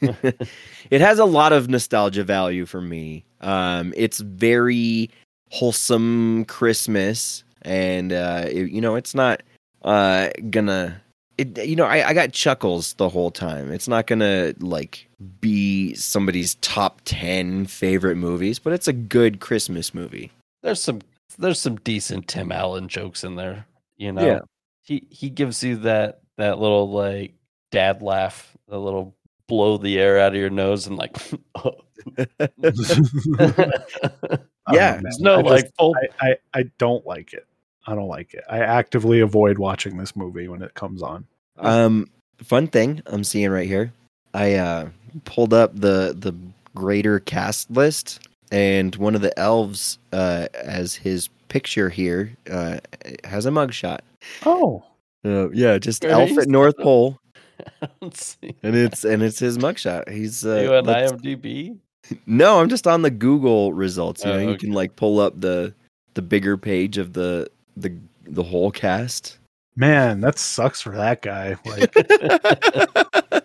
it 0.90 1.00
has 1.00 1.18
a 1.18 1.24
lot 1.24 1.52
of 1.52 1.68
nostalgia 1.68 2.24
value 2.24 2.66
for 2.66 2.80
me. 2.80 3.24
Um, 3.40 3.92
it's 3.96 4.18
very 4.20 5.10
wholesome 5.50 6.44
Christmas, 6.46 7.44
and 7.68 8.12
uh, 8.12 8.44
it- 8.48 8.70
you 8.72 8.80
know, 8.80 8.96
it's 8.96 9.14
not 9.14 9.42
uh, 9.82 10.30
gonna. 10.50 11.00
It, 11.36 11.56
you 11.64 11.76
know, 11.76 11.84
I, 11.84 12.08
I 12.08 12.14
got 12.14 12.32
chuckles 12.32 12.94
the 12.94 13.08
whole 13.08 13.30
time. 13.30 13.70
It's 13.70 13.86
not 13.86 14.08
gonna 14.08 14.54
like 14.58 15.06
be 15.40 15.94
somebody's 15.94 16.56
top 16.56 17.00
ten 17.04 17.66
favorite 17.66 18.16
movies, 18.16 18.58
but 18.58 18.72
it's 18.72 18.88
a 18.88 18.92
good 18.92 19.38
Christmas 19.38 19.94
movie. 19.94 20.32
there's 20.62 20.82
some 20.82 21.00
there's 21.38 21.60
some 21.60 21.76
decent 21.76 22.26
Tim 22.26 22.50
Allen 22.50 22.88
jokes 22.88 23.22
in 23.22 23.36
there. 23.36 23.66
You 23.98 24.10
know, 24.12 24.26
Yeah. 24.26 24.40
he 24.82 25.06
he 25.10 25.30
gives 25.30 25.62
you 25.62 25.76
that 25.76 26.20
that 26.38 26.58
little 26.58 26.90
like 26.90 27.34
dad 27.70 28.02
laugh, 28.02 28.56
the 28.66 28.78
little 28.80 29.14
blow 29.46 29.78
the 29.78 29.98
air 29.98 30.18
out 30.18 30.32
of 30.34 30.40
your 30.40 30.50
nose 30.50 30.86
and 30.88 30.96
like 30.98 31.16
I 31.54 31.70
Yeah, 34.70 34.96
don't 34.96 35.02
know, 35.02 35.02
there's 35.02 35.20
man. 35.20 35.22
no 35.22 35.34
I 35.38 35.42
just- 35.42 35.50
like 35.50 35.70
full 35.78 35.94
I, 36.20 36.26
I, 36.30 36.36
I 36.54 36.62
don't 36.78 37.06
like 37.06 37.32
it. 37.32 37.46
I 37.88 37.94
don't 37.94 38.08
like 38.08 38.34
it. 38.34 38.44
I 38.50 38.58
actively 38.58 39.20
avoid 39.20 39.58
watching 39.58 39.96
this 39.96 40.14
movie 40.14 40.46
when 40.48 40.62
it 40.62 40.74
comes 40.74 41.02
on. 41.02 41.24
Um, 41.56 42.08
fun 42.42 42.66
thing 42.68 43.00
I'm 43.06 43.24
seeing 43.24 43.50
right 43.50 43.66
here. 43.66 43.92
I 44.34 44.54
uh, 44.54 44.88
pulled 45.24 45.54
up 45.54 45.72
the 45.74 46.14
the 46.16 46.34
greater 46.74 47.18
cast 47.20 47.70
list, 47.70 48.20
and 48.52 48.94
one 48.96 49.14
of 49.14 49.22
the 49.22 49.36
elves, 49.38 49.98
uh, 50.12 50.48
as 50.54 50.94
his 50.94 51.28
picture 51.48 51.88
here, 51.88 52.36
uh, 52.50 52.78
has 53.24 53.46
a 53.46 53.50
mugshot. 53.50 54.00
Oh, 54.44 54.84
Uh, 55.24 55.48
yeah, 55.50 55.78
just 55.78 56.04
Where 56.04 56.12
elf 56.12 56.36
at 56.38 56.46
North 56.48 56.76
Pole, 56.76 57.18
Let's 58.02 58.36
see. 58.40 58.54
and 58.62 58.76
it's 58.76 59.04
and 59.04 59.22
it's 59.22 59.38
his 59.38 59.56
mugshot. 59.56 60.10
He's 60.10 60.44
Are 60.44 60.58
uh, 60.58 60.60
you 60.60 60.74
on 60.74 60.84
IMDb? 60.84 61.78
no, 62.26 62.60
I'm 62.60 62.68
just 62.68 62.86
on 62.86 63.00
the 63.02 63.10
Google 63.10 63.72
results. 63.72 64.24
You 64.24 64.30
Oh, 64.30 64.34
know, 64.34 64.42
you 64.42 64.48
okay. 64.50 64.58
can 64.58 64.72
like 64.72 64.94
pull 64.94 65.20
up 65.20 65.40
the 65.40 65.72
the 66.14 66.22
bigger 66.22 66.56
page 66.58 66.98
of 66.98 67.14
the 67.14 67.48
the 67.80 67.96
the 68.24 68.42
whole 68.42 68.70
cast. 68.70 69.38
man, 69.76 70.20
that 70.20 70.38
sucks 70.38 70.80
for 70.80 70.90
that 70.96 71.22
guy. 71.22 71.56
Like 71.64 71.92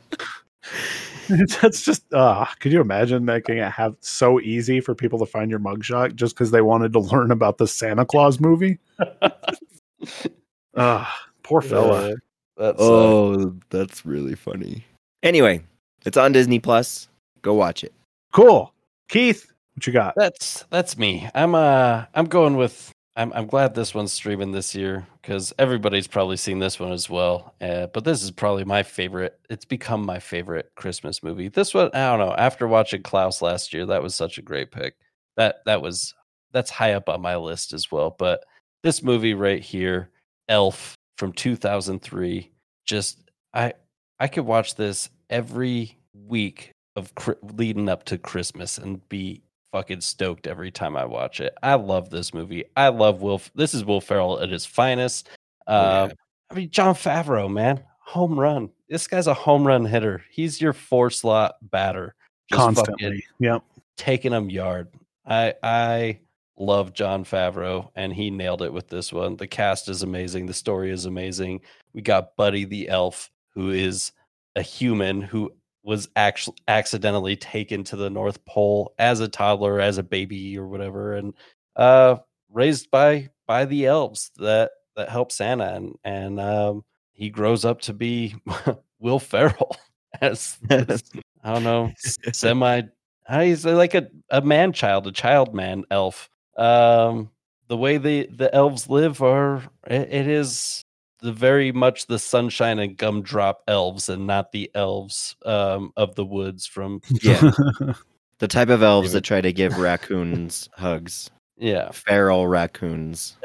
that's 1.62 1.84
just 1.84 2.04
uh 2.13 2.46
could 2.60 2.72
you 2.72 2.82
imagine 2.82 3.24
making 3.26 3.58
it 3.58 3.72
have 3.72 3.96
so 4.02 4.39
easy 4.41 4.82
for 4.82 4.93
people 4.93 5.19
to 5.19 5.26
find 5.26 5.50
your 5.50 5.60
mugshot 5.60 6.15
just 6.15 6.36
because 6.36 6.52
they 6.52 6.62
wanted 6.62 6.91
to 6.93 7.00
learn 7.00 7.32
about 7.32 7.58
the 7.58 7.67
Santa 7.67 8.06
Claus 8.06 8.39
movie? 8.39 8.80
Uh 10.76 11.06
poor 11.43 11.62
fella. 11.62 12.10
Yeah, 12.10 12.15
that's 12.58 12.82
uh, 12.82 12.84
Oh, 12.89 13.56
that's 13.69 14.06
really 14.06 14.34
funny. 14.36 14.84
Anyway, 15.22 15.62
it's 16.04 16.17
on 16.17 16.32
Disney 16.32 16.60
Plus. 16.60 17.08
Go 17.43 17.54
watch 17.54 17.84
it. 17.84 17.93
Cool. 18.32 18.74
Keith, 19.08 19.54
what 19.76 19.86
you 19.86 19.93
got? 19.93 20.15
That's 20.15 20.65
that's 20.72 20.98
me. 20.98 21.30
I'm 21.36 21.54
uh 21.54 22.06
I'm 22.15 22.26
going 22.26 22.58
with 22.58 22.91
I'm 23.15 23.32
I'm 23.34 23.45
glad 23.45 23.76
this 23.76 23.93
one's 23.93 24.12
streaming 24.12 24.52
this 24.52 24.73
year 24.73 25.06
because 25.21 25.54
everybody's 25.60 26.08
probably 26.08 26.38
seen 26.38 26.60
this 26.60 26.80
one 26.80 26.91
as 26.91 27.10
well. 27.10 27.54
Uh, 27.62 27.88
but 27.88 28.04
this 28.06 28.23
is 28.23 28.32
probably 28.32 28.63
my 28.63 28.82
favorite. 28.82 29.39
It's 29.49 29.65
become 29.65 30.04
my 30.06 30.19
favorite 30.19 30.71
Christmas 30.76 31.21
movie. 31.21 31.47
This 31.49 31.73
one 31.73 31.91
I 31.93 32.10
don't 32.10 32.19
know. 32.19 32.34
After 32.36 32.67
watching 32.67 33.04
Klaus 33.04 33.41
last 33.41 33.73
year, 33.73 33.86
that 33.86 34.02
was 34.02 34.15
such 34.15 34.38
a 34.39 34.41
great 34.41 34.71
pick. 34.71 34.95
That 35.38 35.58
that 35.65 35.82
was 35.82 36.15
that's 36.54 36.71
high 36.71 36.93
up 36.93 37.08
on 37.08 37.21
my 37.21 37.36
list 37.36 37.73
as 37.73 37.91
well. 37.91 38.15
But 38.17 38.43
this 38.82 39.04
movie 39.04 39.36
right 39.36 39.62
here, 39.62 40.10
Elf 40.49 40.95
from 41.17 41.34
2003, 41.34 42.52
just 42.86 43.19
I 43.54 43.73
I 44.19 44.28
could 44.28 44.45
watch 44.45 44.73
this 44.76 45.10
every 45.30 45.99
week 46.15 46.71
of 46.95 47.13
leading 47.58 47.89
up 47.89 48.06
to 48.06 48.17
Christmas 48.17 48.80
and 48.80 49.08
be 49.10 49.42
fucking 49.73 49.99
stoked 50.01 50.45
every 50.47 50.71
time 50.71 50.95
I 50.95 51.03
watch 51.03 51.41
it. 51.41 51.53
I 51.63 51.73
love 51.73 52.12
this 52.12 52.33
movie. 52.33 52.63
I 52.77 52.89
love 52.89 53.21
Will. 53.21 53.41
This 53.55 53.73
is 53.73 53.83
Will 53.83 53.99
Ferrell 53.99 54.39
at 54.39 54.49
his 54.49 54.65
finest. 54.65 55.27
Uh, 55.67 56.09
I 56.49 56.53
mean, 56.53 56.69
Jon 56.69 56.93
Favreau, 56.93 57.51
man, 57.51 57.83
home 57.99 58.39
run. 58.39 58.69
This 58.88 59.07
guy's 59.07 59.27
a 59.27 59.33
home 59.33 59.65
run 59.65 59.83
hitter. 59.83 60.23
He's 60.29 60.62
your 60.62 60.73
four 60.73 61.09
slot 61.09 61.55
batter, 61.63 62.13
Just 62.49 62.59
Constantly. 62.62 63.25
Yep. 63.39 63.63
taking 63.97 64.31
them 64.31 64.49
yard. 64.49 64.89
I 65.25 65.55
I 65.63 66.19
love 66.57 66.93
Jon 66.93 67.25
Favreau, 67.25 67.89
and 67.95 68.13
he 68.13 68.29
nailed 68.29 68.62
it 68.62 68.71
with 68.71 68.89
this 68.89 69.12
one. 69.12 69.38
The 69.38 69.47
cast 69.47 69.89
is 69.89 70.03
amazing. 70.03 70.45
The 70.45 70.53
story 70.53 70.91
is 70.91 71.05
amazing. 71.05 71.62
We 71.93 72.01
got 72.01 72.36
Buddy 72.36 72.65
the 72.65 72.89
elf, 72.89 73.31
who 73.55 73.71
is 73.71 74.12
a 74.55 74.62
human 74.62 75.21
who 75.21 75.51
was 75.84 76.08
actually 76.15 76.58
accidentally 76.67 77.36
taken 77.36 77.84
to 77.84 77.96
the 77.96 78.10
North 78.10 78.43
Pole 78.46 78.93
as 78.98 79.19
a 79.19 79.28
toddler, 79.28 79.80
as 79.80 79.98
a 79.98 80.04
baby 80.04 80.58
or 80.58 80.67
whatever, 80.67 81.15
and 81.15 81.34
uh, 81.76 82.17
raised 82.52 82.89
by 82.89 83.30
by 83.48 83.65
the 83.65 83.86
elves 83.86 84.32
that 84.38 84.72
that 84.96 85.10
help 85.10 85.32
Santa, 85.32 85.74
and 85.74 85.96
and 86.04 86.39
um, 86.39 86.84
he 87.12 87.30
grows 87.30 87.65
up 87.65 87.82
to 87.82 87.93
be 87.93 88.36
Will 89.00 89.19
Ferrell 89.19 89.76
as 90.22 90.58
this, 90.63 91.04
I 91.43 91.54
don't 91.54 91.63
know 91.63 91.91
semi 92.32 92.84
he's 93.30 93.65
like 93.65 93.93
a, 93.93 94.08
a 94.30 94.41
man 94.41 94.74
child, 94.74 95.08
a 95.08 95.12
child 95.12 95.54
man 95.54 95.84
elf. 95.89 96.30
Um, 96.58 97.32
the 97.67 97.78
way 97.78 97.98
the, 97.98 98.28
the 98.28 98.54
elves 98.54 98.89
live 98.89 99.22
are 99.22 99.63
it, 99.88 100.13
it 100.13 100.28
is 100.28 100.84
the 101.23 101.31
very 101.31 101.71
much 101.71 102.05
the 102.07 102.19
sunshine 102.19 102.77
and 102.79 102.97
gumdrop 102.97 103.63
elves 103.67 104.09
and 104.09 104.27
not 104.27 104.51
the 104.51 104.69
elves 104.75 105.36
um, 105.45 105.91
of 105.95 106.13
the 106.15 106.25
woods 106.25 106.67
from 106.67 107.01
Yeah. 107.23 107.51
The 108.39 108.47
type 108.49 108.67
of 108.69 108.83
elves 108.83 109.13
that 109.13 109.21
try 109.21 109.39
to 109.39 109.53
give 109.53 109.77
raccoons 109.77 110.67
hugs. 110.73 111.31
yeah. 111.57 111.91
Feral 111.91 112.45
raccoons. 112.47 113.38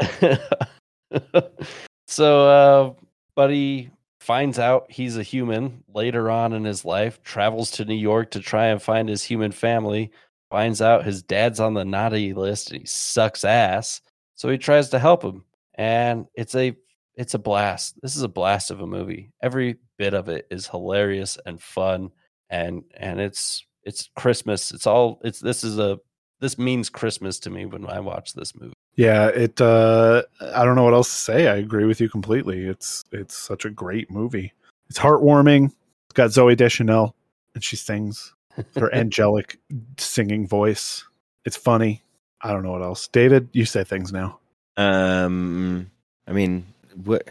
so 2.08 2.48
uh 2.48 2.92
buddy 3.36 3.90
finds 4.18 4.58
out 4.58 4.90
he's 4.90 5.16
a 5.16 5.22
human 5.22 5.84
later 5.94 6.30
on 6.30 6.52
in 6.52 6.64
his 6.64 6.84
life, 6.84 7.22
travels 7.22 7.70
to 7.72 7.84
New 7.84 7.94
York 7.94 8.32
to 8.32 8.40
try 8.40 8.66
and 8.66 8.82
find 8.82 9.08
his 9.08 9.22
human 9.22 9.52
family, 9.52 10.10
finds 10.50 10.82
out 10.82 11.04
his 11.04 11.22
dad's 11.22 11.60
on 11.60 11.74
the 11.74 11.84
naughty 11.84 12.32
list 12.32 12.72
and 12.72 12.80
he 12.80 12.86
sucks 12.86 13.44
ass. 13.44 14.00
So 14.34 14.48
he 14.48 14.58
tries 14.58 14.88
to 14.90 14.98
help 14.98 15.22
him. 15.22 15.44
And 15.74 16.26
it's 16.34 16.56
a 16.56 16.76
it's 17.18 17.34
a 17.34 17.38
blast. 17.38 18.00
This 18.00 18.16
is 18.16 18.22
a 18.22 18.28
blast 18.28 18.70
of 18.70 18.80
a 18.80 18.86
movie. 18.86 19.32
Every 19.42 19.76
bit 19.98 20.14
of 20.14 20.28
it 20.28 20.46
is 20.50 20.68
hilarious 20.68 21.36
and 21.44 21.60
fun 21.60 22.12
and 22.48 22.84
and 22.96 23.20
it's 23.20 23.66
it's 23.82 24.08
Christmas. 24.16 24.70
It's 24.70 24.86
all 24.86 25.20
it's 25.24 25.40
this 25.40 25.64
is 25.64 25.78
a 25.78 25.98
this 26.40 26.56
means 26.56 26.88
Christmas 26.88 27.40
to 27.40 27.50
me 27.50 27.66
when 27.66 27.86
I 27.86 27.98
watch 27.98 28.34
this 28.34 28.54
movie. 28.54 28.74
Yeah, 28.94 29.28
it. 29.28 29.60
Uh, 29.60 30.22
I 30.40 30.64
don't 30.64 30.76
know 30.76 30.84
what 30.84 30.94
else 30.94 31.10
to 31.10 31.16
say. 31.16 31.48
I 31.48 31.56
agree 31.56 31.84
with 31.84 32.00
you 32.00 32.08
completely. 32.08 32.64
It's 32.64 33.04
it's 33.10 33.36
such 33.36 33.64
a 33.64 33.70
great 33.70 34.10
movie. 34.10 34.52
It's 34.88 34.98
heartwarming. 34.98 35.66
It's 35.66 36.14
got 36.14 36.30
Zooey 36.30 36.56
Deschanel, 36.56 37.16
and 37.54 37.64
she 37.64 37.74
sings 37.74 38.32
her 38.76 38.94
angelic 38.94 39.58
singing 39.98 40.46
voice. 40.46 41.04
It's 41.44 41.56
funny. 41.56 42.02
I 42.42 42.52
don't 42.52 42.62
know 42.62 42.72
what 42.72 42.82
else. 42.82 43.08
David, 43.08 43.48
you 43.52 43.64
say 43.64 43.82
things 43.82 44.12
now. 44.12 44.38
Um, 44.76 45.90
I 46.28 46.32
mean, 46.32 46.64
what? 47.04 47.26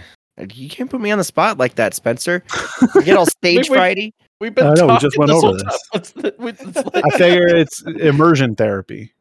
You 0.53 0.69
can't 0.69 0.89
put 0.89 1.01
me 1.01 1.09
on 1.11 1.17
the 1.17 1.23
spot 1.23 1.57
like 1.57 1.75
that, 1.75 1.93
Spencer. 1.95 2.43
You 2.95 3.01
get 3.03 3.17
all 3.17 3.25
stage 3.41 3.69
Wait, 3.69 3.79
wait. 3.79 3.97
frighty. 3.97 4.13
We've 4.39 4.53
been 4.53 4.67
I 4.67 4.73
know, 4.75 4.87
we 4.87 4.97
just 4.99 5.17
went 5.17 5.31
this 5.31 5.43
over 5.43 5.57
this. 5.57 5.63
time. 6.11 6.31
What's 6.37 6.59
the- 6.61 7.01
I 7.13 7.17
figure 7.17 7.47
it's 7.47 7.81
immersion 7.81 8.55
therapy. 8.55 9.13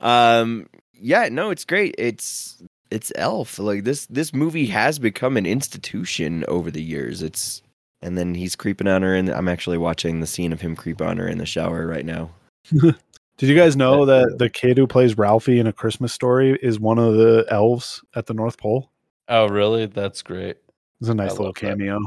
Um, 0.00 0.68
yeah, 0.94 1.28
no, 1.30 1.50
it's 1.50 1.64
great. 1.64 1.94
It's 1.98 2.62
it's 2.90 3.12
Elf. 3.16 3.58
Like 3.58 3.84
this 3.84 4.06
this 4.06 4.34
movie 4.34 4.66
has 4.66 4.98
become 4.98 5.36
an 5.36 5.46
institution 5.46 6.44
over 6.48 6.70
the 6.70 6.82
years. 6.82 7.22
It's 7.22 7.62
and 8.02 8.16
then 8.18 8.34
he's 8.34 8.56
creeping 8.56 8.88
on 8.88 9.02
her, 9.02 9.14
and 9.14 9.28
I'm 9.30 9.48
actually 9.48 9.78
watching 9.78 10.20
the 10.20 10.26
scene 10.26 10.52
of 10.52 10.60
him 10.60 10.74
creep 10.76 11.00
on 11.00 11.16
her 11.18 11.28
in 11.28 11.38
the 11.38 11.46
shower 11.46 11.86
right 11.86 12.04
now. 12.04 12.30
Did 12.70 13.48
you 13.48 13.56
guys 13.56 13.76
know 13.76 14.04
that 14.04 14.38
the 14.38 14.50
kid 14.50 14.76
who 14.76 14.86
plays 14.86 15.16
Ralphie 15.16 15.58
in 15.58 15.66
A 15.66 15.72
Christmas 15.72 16.12
Story 16.12 16.58
is 16.62 16.78
one 16.78 16.98
of 16.98 17.14
the 17.14 17.46
elves 17.50 18.02
at 18.14 18.26
the 18.26 18.34
North 18.34 18.58
Pole? 18.58 18.90
Oh, 19.30 19.48
really? 19.48 19.86
That's 19.86 20.22
great. 20.22 20.58
It's 21.00 21.08
a 21.08 21.14
nice 21.14 21.30
I 21.30 21.32
little 21.32 21.46
love 21.46 21.54
that. 21.54 21.60
cameo. 21.60 22.00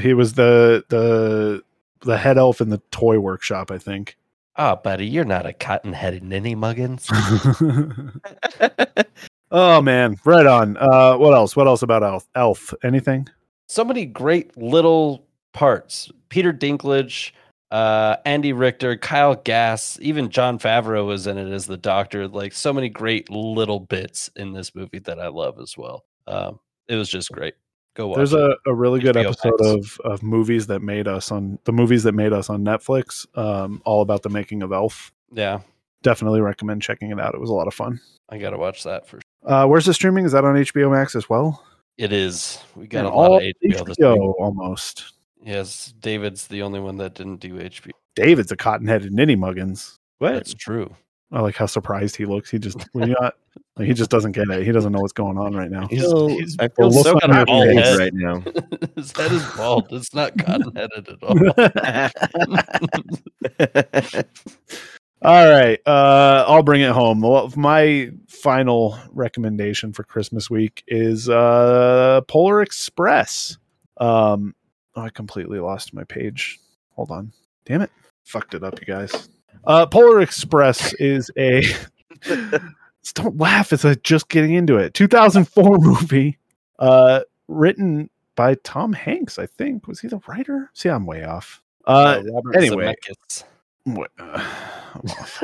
He 0.00 0.14
was 0.14 0.32
the 0.32 0.84
the 0.88 1.62
the 2.00 2.18
head 2.18 2.38
elf 2.38 2.60
in 2.60 2.70
the 2.70 2.82
toy 2.90 3.18
workshop, 3.20 3.70
I 3.70 3.78
think. 3.78 4.16
Oh, 4.56 4.76
buddy, 4.76 5.06
you're 5.06 5.24
not 5.24 5.46
a 5.46 5.52
cotton-headed 5.52 6.22
ninny 6.22 6.54
muggins. 6.54 7.08
oh 9.50 9.82
man, 9.82 10.16
right 10.24 10.46
on. 10.46 10.76
Uh, 10.78 11.16
what 11.16 11.34
else? 11.34 11.54
What 11.54 11.66
else 11.66 11.82
about 11.82 12.02
Elf? 12.02 12.28
Elf? 12.34 12.72
Anything? 12.82 13.28
so 13.68 13.84
many 13.84 14.06
great 14.06 14.56
little 14.56 15.26
parts. 15.52 16.10
Peter 16.28 16.52
Dinklage, 16.52 17.32
uh, 17.70 18.16
Andy 18.24 18.52
Richter, 18.52 18.96
Kyle 18.96 19.34
Gass, 19.34 19.98
even 20.00 20.30
Jon 20.30 20.58
Favreau 20.58 21.06
was 21.06 21.26
in 21.26 21.38
it 21.38 21.50
as 21.50 21.66
the 21.66 21.76
doctor. 21.76 22.28
Like 22.28 22.52
so 22.52 22.72
many 22.72 22.88
great 22.88 23.30
little 23.30 23.80
bits 23.80 24.30
in 24.36 24.52
this 24.52 24.74
movie 24.74 25.00
that 25.00 25.18
I 25.18 25.28
love 25.28 25.58
as 25.58 25.76
well. 25.76 26.04
Um, 26.26 26.58
it 26.88 26.96
was 26.96 27.08
just 27.08 27.30
great. 27.32 27.54
Go 27.94 28.08
watch. 28.08 28.16
There's 28.16 28.32
it. 28.32 28.40
a, 28.40 28.56
a 28.66 28.74
really 28.74 29.00
good 29.00 29.14
HBO 29.16 29.26
episode 29.26 29.52
Max. 29.60 29.98
of 30.04 30.12
of 30.12 30.22
movies 30.22 30.66
that 30.66 30.80
made 30.80 31.06
us 31.06 31.30
on 31.30 31.58
the 31.64 31.72
movies 31.72 32.02
that 32.02 32.12
made 32.12 32.32
us 32.32 32.50
on 32.50 32.64
Netflix. 32.64 33.26
Um, 33.38 33.80
all 33.84 34.02
about 34.02 34.22
the 34.22 34.30
making 34.30 34.62
of 34.62 34.72
Elf. 34.72 35.12
yeah. 35.32 35.60
Definitely 36.02 36.42
recommend 36.42 36.82
checking 36.82 37.10
it 37.12 37.18
out. 37.18 37.34
It 37.34 37.40
was 37.40 37.48
a 37.48 37.54
lot 37.54 37.66
of 37.66 37.72
fun. 37.72 37.98
I 38.28 38.36
gotta 38.36 38.58
watch 38.58 38.82
that 38.82 39.06
for. 39.08 39.20
sure. 39.46 39.50
Uh, 39.50 39.66
where's 39.66 39.86
the 39.86 39.94
streaming? 39.94 40.26
Is 40.26 40.32
that 40.32 40.44
on 40.44 40.54
HBO 40.54 40.90
Max 40.92 41.14
as 41.14 41.30
well? 41.30 41.64
It 41.96 42.12
is. 42.12 42.58
We 42.76 42.86
got 42.86 43.04
Man, 43.04 43.12
a 43.12 43.16
lot 43.16 43.30
all 43.30 43.36
of 43.38 43.42
HBO, 43.42 43.86
HBO 43.96 44.34
almost. 44.38 45.14
Yes, 45.42 45.94
David's 46.00 46.46
the 46.46 46.60
only 46.60 46.80
one 46.80 46.96
that 46.98 47.14
didn't 47.14 47.36
do 47.36 47.54
HBO. 47.54 47.92
David's 48.16 48.52
a 48.52 48.56
cotton-headed 48.56 49.14
ninny 49.14 49.34
muggins. 49.34 49.98
What? 50.18 50.32
That's 50.32 50.52
true. 50.52 50.94
I 51.34 51.40
like 51.40 51.56
how 51.56 51.66
surprised 51.66 52.14
he 52.14 52.26
looks. 52.26 52.48
He 52.48 52.60
just 52.60 52.80
when 52.92 53.08
you 53.08 53.16
not, 53.20 53.34
like, 53.76 53.88
he 53.88 53.92
just 53.92 54.08
doesn't 54.08 54.32
get 54.32 54.48
it. 54.48 54.64
He 54.64 54.70
doesn't 54.70 54.92
know 54.92 55.00
what's 55.00 55.12
going 55.12 55.36
on 55.36 55.52
right 55.52 55.68
now. 55.68 55.88
He's, 55.88 56.02
So, 56.02 56.28
he's 56.28 56.56
I 56.60 56.68
feel 56.68 56.92
so 56.92 57.14
look 57.14 57.24
on 57.24 57.34
your 57.34 57.44
confused 57.44 57.98
right 57.98 58.14
now. 58.14 58.40
his 58.96 59.10
head 59.16 59.32
is 59.32 59.44
bald. 59.56 59.88
It's 59.90 60.14
not 60.14 60.38
cotton 60.38 60.72
headed 60.76 61.08
at 61.08 61.22
all. 61.22 61.36
All 65.22 65.50
right, 65.50 65.80
uh, 65.86 66.44
I'll 66.46 66.62
bring 66.62 66.82
it 66.82 66.92
home. 66.92 67.20
Well, 67.22 67.50
My 67.56 68.10
final 68.28 68.96
recommendation 69.10 69.92
for 69.92 70.04
Christmas 70.04 70.48
week 70.50 70.84
is 70.86 71.28
uh, 71.28 72.20
Polar 72.28 72.62
Express. 72.62 73.58
Um, 73.96 74.54
oh, 74.94 75.02
I 75.02 75.08
completely 75.08 75.58
lost 75.58 75.94
my 75.94 76.04
page. 76.04 76.60
Hold 76.94 77.10
on, 77.10 77.32
damn 77.64 77.80
it, 77.82 77.90
fucked 78.24 78.54
it 78.54 78.62
up, 78.62 78.78
you 78.78 78.86
guys. 78.86 79.30
Uh, 79.66 79.86
Polar 79.86 80.20
Express 80.20 80.92
is 80.94 81.30
a. 81.36 81.62
Don't 83.14 83.36
laugh 83.36 83.72
as 83.72 83.84
I 83.84 83.94
just 83.96 84.28
getting 84.28 84.54
into 84.54 84.76
it. 84.78 84.94
2004 84.94 85.78
movie, 85.78 86.38
uh, 86.78 87.20
written 87.48 88.08
by 88.34 88.54
Tom 88.64 88.92
Hanks. 88.92 89.38
I 89.38 89.46
think 89.46 89.86
was 89.86 90.00
he 90.00 90.08
the 90.08 90.20
writer? 90.26 90.70
See, 90.72 90.88
I'm 90.88 91.04
way 91.06 91.24
off. 91.24 91.62
Uh, 91.86 92.22
Robert 92.32 92.56
anyway. 92.56 92.94
What, 93.84 94.10
uh, 94.18 94.42
I'm 94.94 95.10
off. 95.10 95.42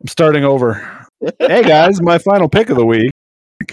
I'm 0.00 0.08
starting 0.08 0.44
over. 0.44 1.06
hey 1.38 1.62
guys, 1.62 2.02
my 2.02 2.18
final 2.18 2.48
pick 2.48 2.68
of 2.68 2.76
the 2.76 2.84
week. 2.84 3.12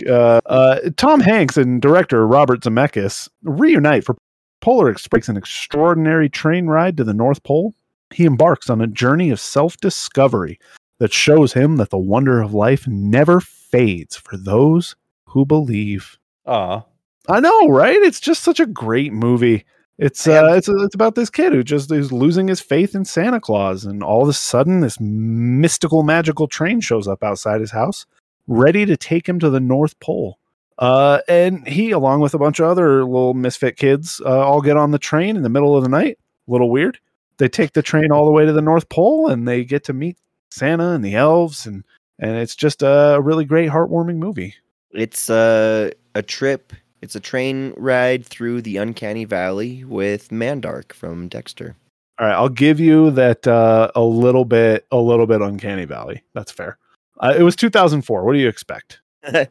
Uh, 0.07 0.39
uh, 0.45 0.79
Tom 0.95 1.19
Hanks 1.19 1.57
and 1.57 1.81
director 1.81 2.25
Robert 2.25 2.61
Zemeckis 2.61 3.27
reunite 3.43 4.05
for 4.05 4.15
Polar 4.61 4.89
Express, 4.89 5.27
an 5.27 5.35
extraordinary 5.35 6.29
train 6.29 6.67
ride 6.67 6.95
to 6.97 7.03
the 7.03 7.13
North 7.13 7.43
Pole. 7.43 7.73
He 8.11 8.25
embarks 8.25 8.69
on 8.69 8.81
a 8.81 8.87
journey 8.87 9.29
of 9.29 9.39
self-discovery 9.39 10.59
that 10.99 11.13
shows 11.13 11.53
him 11.53 11.77
that 11.77 11.89
the 11.89 11.97
wonder 11.97 12.41
of 12.41 12.53
life 12.53 12.87
never 12.87 13.41
fades 13.41 14.15
for 14.15 14.37
those 14.37 14.95
who 15.25 15.45
believe. 15.45 16.19
Aw. 16.45 16.83
I 17.29 17.39
know, 17.39 17.69
right? 17.69 17.97
It's 17.97 18.19
just 18.19 18.43
such 18.43 18.59
a 18.59 18.65
great 18.65 19.13
movie. 19.13 19.65
It's 19.97 20.27
uh, 20.27 20.53
it's 20.55 20.67
it's 20.67 20.95
about 20.95 21.13
this 21.13 21.29
kid 21.29 21.53
who 21.53 21.63
just 21.63 21.91
is 21.91 22.11
losing 22.11 22.47
his 22.47 22.59
faith 22.59 22.95
in 22.95 23.05
Santa 23.05 23.39
Claus, 23.39 23.85
and 23.85 24.01
all 24.01 24.23
of 24.23 24.29
a 24.29 24.33
sudden, 24.33 24.79
this 24.79 24.99
mystical, 24.99 26.01
magical 26.01 26.47
train 26.47 26.79
shows 26.81 27.07
up 27.07 27.23
outside 27.23 27.61
his 27.61 27.71
house, 27.71 28.07
ready 28.47 28.85
to 28.87 28.97
take 28.97 29.29
him 29.29 29.37
to 29.39 29.49
the 29.51 29.59
North 29.59 29.99
Pole. 29.99 30.39
Uh, 30.79 31.19
and 31.27 31.67
he, 31.67 31.91
along 31.91 32.21
with 32.21 32.33
a 32.33 32.39
bunch 32.39 32.59
of 32.59 32.65
other 32.65 33.03
little 33.03 33.35
misfit 33.35 33.77
kids, 33.77 34.19
uh, 34.25 34.39
all 34.39 34.61
get 34.61 34.77
on 34.77 34.89
the 34.89 34.97
train 34.97 35.35
in 35.35 35.43
the 35.43 35.49
middle 35.49 35.77
of 35.77 35.83
the 35.83 35.89
night. 35.89 36.17
A 36.47 36.51
little 36.51 36.71
weird. 36.71 36.99
They 37.41 37.49
take 37.49 37.73
the 37.73 37.81
train 37.81 38.11
all 38.11 38.25
the 38.25 38.31
way 38.31 38.45
to 38.45 38.53
the 38.53 38.61
North 38.61 38.87
Pole, 38.89 39.27
and 39.27 39.47
they 39.47 39.65
get 39.65 39.83
to 39.85 39.93
meet 39.93 40.15
Santa 40.51 40.89
and 40.91 41.03
the 41.03 41.15
elves, 41.15 41.65
and 41.65 41.83
and 42.19 42.37
it's 42.37 42.55
just 42.55 42.83
a 42.83 43.19
really 43.19 43.45
great, 43.45 43.71
heartwarming 43.71 44.17
movie. 44.17 44.53
It's 44.91 45.27
uh, 45.27 45.89
a 46.13 46.21
trip. 46.21 46.71
It's 47.01 47.15
a 47.15 47.19
train 47.19 47.73
ride 47.77 48.27
through 48.27 48.61
the 48.61 48.77
uncanny 48.77 49.25
valley 49.25 49.83
with 49.83 50.29
Mandark 50.29 50.93
from 50.93 51.29
Dexter. 51.29 51.75
All 52.19 52.27
right, 52.27 52.35
I'll 52.35 52.47
give 52.47 52.79
you 52.79 53.09
that 53.09 53.47
uh, 53.47 53.89
a 53.95 54.03
little 54.03 54.45
bit, 54.45 54.85
a 54.91 54.97
little 54.97 55.25
bit 55.25 55.41
uncanny 55.41 55.85
valley. 55.85 56.21
That's 56.35 56.51
fair. 56.51 56.77
Uh, 57.21 57.33
it 57.35 57.41
was 57.41 57.55
2004. 57.55 58.23
What 58.23 58.33
do 58.33 58.39
you 58.39 58.49
expect? 58.49 59.01
I 59.23 59.47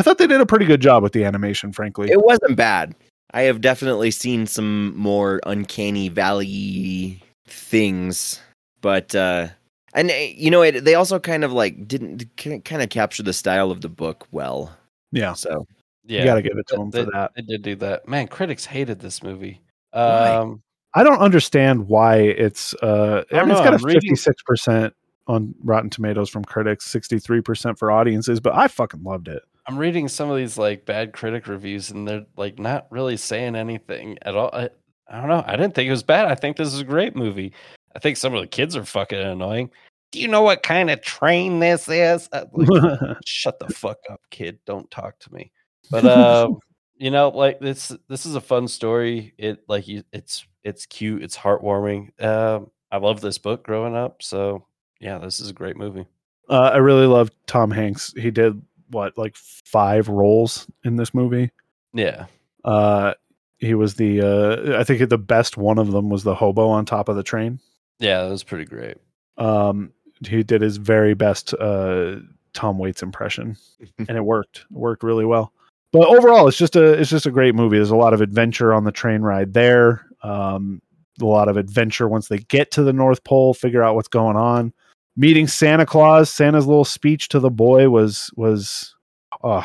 thought 0.00 0.18
they 0.18 0.28
did 0.28 0.40
a 0.40 0.46
pretty 0.46 0.66
good 0.66 0.80
job 0.80 1.02
with 1.02 1.12
the 1.12 1.24
animation, 1.24 1.72
frankly. 1.72 2.08
It 2.08 2.22
wasn't 2.22 2.54
bad. 2.54 2.94
I 3.32 3.42
have 3.42 3.60
definitely 3.60 4.12
seen 4.12 4.46
some 4.46 4.96
more 4.96 5.40
uncanny 5.44 6.08
valley 6.08 7.21
things, 7.52 8.40
but 8.80 9.14
uh 9.14 9.48
and 9.94 10.10
uh, 10.10 10.14
you 10.14 10.50
know 10.50 10.62
it, 10.62 10.84
they 10.84 10.94
also 10.94 11.18
kind 11.18 11.44
of 11.44 11.52
like 11.52 11.86
didn't 11.86 12.24
kind 12.36 12.82
of 12.82 12.88
capture 12.88 13.22
the 13.22 13.32
style 13.32 13.70
of 13.70 13.80
the 13.82 13.88
book 13.88 14.26
well. 14.32 14.74
yeah, 15.12 15.34
So 15.34 15.66
Yeah. 16.04 16.20
you 16.20 16.24
got 16.24 16.34
to 16.36 16.42
give 16.42 16.56
it 16.56 16.66
to 16.68 16.76
them 16.76 16.90
they, 16.90 17.04
for 17.04 17.10
that. 17.12 17.32
They 17.36 17.42
did 17.42 17.62
do 17.62 17.76
that. 17.76 18.08
Man, 18.08 18.26
critics 18.28 18.64
hated 18.64 19.00
this 19.00 19.22
movie. 19.22 19.60
Um, 19.92 20.62
I 20.94 21.04
don't 21.04 21.18
understand 21.20 21.88
why 21.88 22.16
it's. 22.16 22.74
Uh, 22.82 23.24
I, 23.30 23.36
I 23.36 23.38
don't 23.38 23.48
mean, 23.48 23.56
it's 23.56 23.58
know, 23.60 23.64
got 23.64 23.74
a 23.74 23.76
I'm 23.76 23.84
reading- 23.84 24.00
56 24.16 24.42
percent 24.44 24.94
on 25.28 25.54
Rotten 25.62 25.88
Tomatoes 25.90 26.28
from 26.30 26.44
critics, 26.44 26.86
63 26.86 27.40
percent 27.42 27.78
for 27.78 27.90
audiences, 27.92 28.40
but 28.40 28.54
I 28.54 28.68
fucking 28.68 29.02
loved 29.02 29.28
it. 29.28 29.42
I'm 29.66 29.78
reading 29.78 30.08
some 30.08 30.28
of 30.30 30.36
these 30.36 30.58
like 30.58 30.84
bad 30.86 31.12
critic 31.12 31.46
reviews, 31.46 31.90
and 31.90 32.08
they're 32.08 32.24
like 32.36 32.58
not 32.58 32.86
really 32.90 33.16
saying 33.16 33.54
anything 33.56 34.18
at 34.22 34.34
all. 34.34 34.50
I, 34.52 34.70
I 35.08 35.18
don't 35.18 35.28
know. 35.28 35.44
I 35.46 35.56
didn't 35.56 35.74
think 35.74 35.88
it 35.88 35.92
was 35.92 36.02
bad. 36.02 36.26
I 36.26 36.34
think 36.34 36.56
this 36.56 36.72
is 36.72 36.80
a 36.80 36.84
great 36.84 37.14
movie. 37.16 37.52
I 37.94 37.98
think 37.98 38.16
some 38.16 38.34
of 38.34 38.40
the 38.40 38.46
kids 38.46 38.76
are 38.76 38.84
fucking 38.84 39.18
annoying. 39.18 39.70
Do 40.10 40.20
you 40.20 40.28
know 40.28 40.42
what 40.42 40.62
kind 40.62 40.90
of 40.90 41.02
train 41.02 41.58
this 41.60 41.88
is? 41.88 42.28
Uh, 42.32 42.44
like, 42.52 43.16
shut 43.26 43.58
the 43.58 43.68
fuck 43.68 43.98
up, 44.10 44.20
kid. 44.30 44.58
Don't 44.66 44.90
talk 44.90 45.18
to 45.20 45.32
me. 45.32 45.50
But 45.90 46.04
um, 46.06 46.58
you 46.96 47.10
know, 47.10 47.28
like 47.28 47.60
this 47.60 47.92
this 48.08 48.26
is 48.26 48.34
a 48.34 48.40
fun 48.40 48.68
story. 48.68 49.34
It 49.38 49.64
like 49.68 49.88
you 49.88 50.04
it's 50.12 50.46
it's 50.64 50.86
cute, 50.86 51.22
it's 51.22 51.36
heartwarming. 51.36 52.22
Um, 52.22 52.70
I 52.90 52.98
love 52.98 53.20
this 53.20 53.38
book 53.38 53.64
growing 53.64 53.96
up, 53.96 54.22
so 54.22 54.66
yeah, 55.00 55.18
this 55.18 55.40
is 55.40 55.50
a 55.50 55.54
great 55.54 55.76
movie. 55.76 56.06
uh, 56.48 56.70
I 56.74 56.76
really 56.76 57.06
loved 57.06 57.34
Tom 57.46 57.70
Hanks. 57.70 58.14
He 58.16 58.30
did 58.30 58.60
what, 58.90 59.16
like 59.18 59.34
five 59.36 60.08
roles 60.08 60.66
in 60.84 60.96
this 60.96 61.14
movie. 61.14 61.50
Yeah. 61.94 62.26
uh 62.64 63.14
he 63.62 63.74
was 63.74 63.94
the 63.94 64.20
uh, 64.20 64.78
I 64.78 64.84
think 64.84 65.08
the 65.08 65.16
best 65.16 65.56
one 65.56 65.78
of 65.78 65.92
them 65.92 66.10
was 66.10 66.24
the 66.24 66.34
hobo 66.34 66.68
on 66.68 66.84
top 66.84 67.08
of 67.08 67.14
the 67.14 67.22
train. 67.22 67.60
Yeah, 68.00 68.24
that 68.24 68.30
was 68.30 68.42
pretty 68.42 68.64
great. 68.64 68.96
Um, 69.38 69.92
he 70.26 70.42
did 70.42 70.60
his 70.60 70.78
very 70.78 71.14
best 71.14 71.54
uh, 71.54 72.16
Tom 72.54 72.78
Waits 72.78 73.02
impression, 73.02 73.56
and 73.98 74.10
it 74.10 74.24
worked. 74.24 74.66
It 74.68 74.76
worked 74.76 75.04
really 75.04 75.24
well. 75.24 75.52
But 75.92 76.08
overall, 76.08 76.48
it's 76.48 76.58
just 76.58 76.74
a 76.74 76.92
it's 76.92 77.10
just 77.10 77.26
a 77.26 77.30
great 77.30 77.54
movie. 77.54 77.76
There's 77.76 77.90
a 77.90 77.96
lot 77.96 78.14
of 78.14 78.20
adventure 78.20 78.74
on 78.74 78.82
the 78.82 78.92
train 78.92 79.22
ride 79.22 79.54
there. 79.54 80.06
Um, 80.22 80.82
a 81.20 81.24
lot 81.24 81.48
of 81.48 81.56
adventure 81.56 82.08
once 82.08 82.26
they 82.26 82.38
get 82.38 82.72
to 82.72 82.82
the 82.82 82.92
North 82.92 83.22
Pole, 83.22 83.54
figure 83.54 83.82
out 83.82 83.94
what's 83.94 84.08
going 84.08 84.36
on. 84.36 84.72
Meeting 85.16 85.46
Santa 85.46 85.86
Claus, 85.86 86.30
Santa's 86.30 86.66
little 86.66 86.84
speech 86.84 87.28
to 87.28 87.38
the 87.38 87.50
boy 87.50 87.88
was 87.90 88.28
was 88.34 88.96
uh 89.44 89.62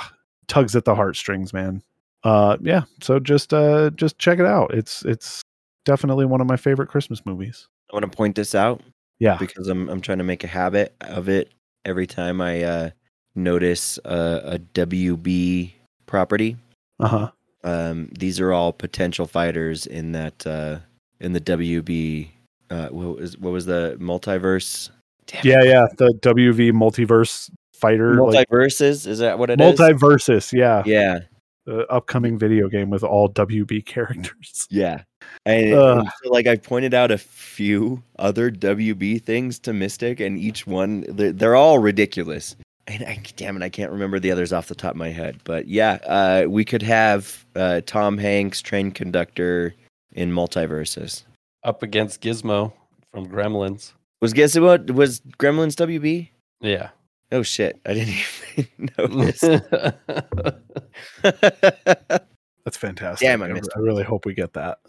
tugs 0.48 0.76
at 0.76 0.86
the 0.86 0.94
heartstrings, 0.94 1.52
man. 1.52 1.82
Uh 2.24 2.58
yeah, 2.62 2.84
so 3.02 3.20
just 3.20 3.54
uh 3.54 3.90
just 3.92 4.18
check 4.18 4.40
it 4.40 4.46
out. 4.46 4.74
It's 4.74 5.04
it's 5.06 5.42
definitely 5.86 6.26
one 6.26 6.42
of 6.42 6.48
my 6.48 6.58
favorite 6.58 6.88
Christmas 6.90 7.26
movies. 7.26 7.68
I 7.92 7.96
want 7.96 8.10
to 8.12 8.16
point 8.16 8.36
this 8.36 8.54
out 8.56 8.82
Yeah. 9.20 9.38
because 9.38 9.68
I'm 9.68 9.88
I'm 9.90 10.02
trying 10.02 10.18
to 10.18 10.24
make 10.24 10.44
a 10.44 10.48
habit 10.48 10.94
of 11.02 11.30
it 11.30 11.52
every 11.86 12.08
time 12.08 12.42
I 12.42 12.64
uh, 12.64 12.90
notice 13.36 13.98
a, 14.04 14.42
a 14.56 14.60
WB 14.60 15.72
property. 16.06 16.58
Uh-huh. 17.00 17.32
Um, 17.64 18.10
these 18.18 18.40
are 18.40 18.52
all 18.52 18.74
potential 18.74 19.28
fighters 19.28 19.86
in 19.86 20.12
that 20.14 20.46
uh, 20.46 20.80
in 21.20 21.34
the 21.34 21.42
WB. 21.42 22.30
Uh, 22.70 22.88
what 22.90 23.18
was 23.18 23.38
what 23.38 23.52
was 23.52 23.66
the 23.66 23.96
multiverse? 24.02 24.90
Damn 25.28 25.46
Yeah, 25.46 25.62
it. 25.62 25.68
yeah. 25.68 25.86
The 25.98 26.14
WB 26.22 26.72
multiverse 26.72 27.50
fighter 27.74 28.16
like 28.24 28.50
MultiVersus. 28.50 29.08
is 29.08 29.20
that 29.20 29.38
what 29.40 29.50
it 29.50 29.62
it 29.62 29.74
is? 29.74 29.80
MultiVersus, 29.80 30.52
yeah. 30.52 30.84
Yeah, 30.86 31.20
The 31.68 31.86
upcoming 31.92 32.40
video 32.40 32.70
game 32.70 32.90
with 32.90 33.04
all 33.04 33.30
WB 33.30 33.86
characters. 33.86 34.68
yeah. 34.72 35.04
And 35.46 35.74
Ugh. 35.74 36.08
so, 36.24 36.32
like, 36.32 36.48
I've 36.48 36.64
pointed 36.64 36.94
out 36.94 37.12
a 37.12 37.18
few 37.18 38.02
other 38.18 38.50
WB 38.50 39.22
things 39.22 39.60
to 39.60 39.74
Mystic, 39.74 40.20
and 40.20 40.40
each 40.40 40.66
one 40.66 41.06
they're, 41.10 41.34
they're 41.34 41.56
all 41.56 41.80
ridiculous. 41.80 42.56
And 42.88 43.04
I, 43.04 43.22
damn 43.36 43.58
it, 43.58 43.64
I 43.64 43.70
can't 43.70 43.92
remember 43.92 44.18
the 44.18 44.32
others 44.32 44.54
off 44.54 44.68
the 44.70 44.76
top 44.76 44.92
of 44.92 44.98
my 44.98 45.10
head. 45.10 45.42
But 45.44 45.68
yeah, 45.68 46.00
uh, 46.08 46.46
we 46.48 46.64
could 46.64 46.82
have 46.84 47.46
uh, 47.54 47.82
Tom 47.86 48.18
Hanks, 48.18 48.62
train 48.62 48.92
conductor, 48.92 49.76
in 50.18 50.32
MultiVersus. 50.32 51.24
Up 51.64 51.84
against 51.84 52.22
Gizmo 52.22 52.74
from 53.12 53.28
Gremlins. 53.28 53.94
Was 54.22 54.34
Gizmo, 54.34 54.64
what 54.64 54.92
was 54.92 55.22
Gremlins 55.38 55.76
WB? 55.76 56.30
Yeah. 56.60 56.90
Oh 57.32 57.44
shit, 57.44 57.80
I 57.86 57.94
didn't 57.94 58.16
even 58.58 58.90
notice. 58.98 59.42
That's 61.22 62.78
fantastic. 62.78 63.26
Damn, 63.28 63.42
I 63.42 63.48
I, 63.50 63.54
missed 63.54 63.70
I 63.76 63.80
really 63.80 64.04
hope 64.04 64.26
we 64.26 64.34
get 64.34 64.54
that. 64.54 64.80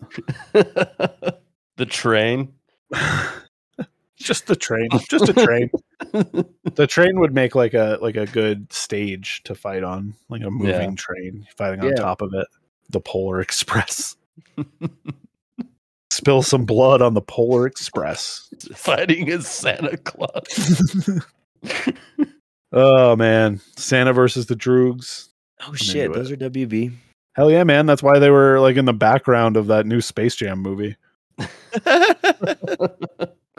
the 1.76 1.86
train. 1.86 2.52
just 4.16 4.46
the 4.46 4.56
train. 4.56 4.88
Just 5.08 5.28
a 5.28 5.32
train. 5.32 5.70
the 6.74 6.86
train 6.88 7.20
would 7.20 7.34
make 7.34 7.54
like 7.54 7.74
a 7.74 7.98
like 8.00 8.16
a 8.16 8.26
good 8.26 8.72
stage 8.72 9.42
to 9.44 9.54
fight 9.54 9.82
on, 9.84 10.14
like 10.28 10.42
a 10.42 10.50
moving 10.50 10.90
Yeah. 10.90 10.94
train 10.96 11.46
fighting 11.56 11.80
on 11.80 11.88
Yeah. 11.90 11.94
top 11.94 12.20
of 12.22 12.32
it. 12.34 12.46
The 12.90 13.00
Polar 13.00 13.40
Express. 13.40 14.16
Spill 16.10 16.42
some 16.42 16.64
blood 16.64 17.00
on 17.02 17.14
the 17.14 17.20
Polar 17.20 17.66
Express. 17.66 18.48
Fighting 18.74 19.28
as 19.30 19.46
Santa 19.46 19.96
Claus. 19.98 21.22
oh 22.72 23.16
man, 23.16 23.60
Santa 23.76 24.12
versus 24.12 24.46
the 24.46 24.56
Droogs. 24.56 25.28
oh 25.66 25.74
shit, 25.74 26.06
into 26.06 26.18
those 26.18 26.30
are 26.30 26.36
WB. 26.36 26.92
Hell 27.34 27.50
yeah, 27.50 27.64
man! 27.64 27.86
That's 27.86 28.02
why 28.02 28.18
they 28.18 28.30
were 28.30 28.60
like 28.60 28.76
in 28.76 28.84
the 28.84 28.92
background 28.92 29.56
of 29.56 29.68
that 29.68 29.86
new 29.86 30.00
Space 30.00 30.34
Jam 30.34 30.60
movie. 30.60 30.96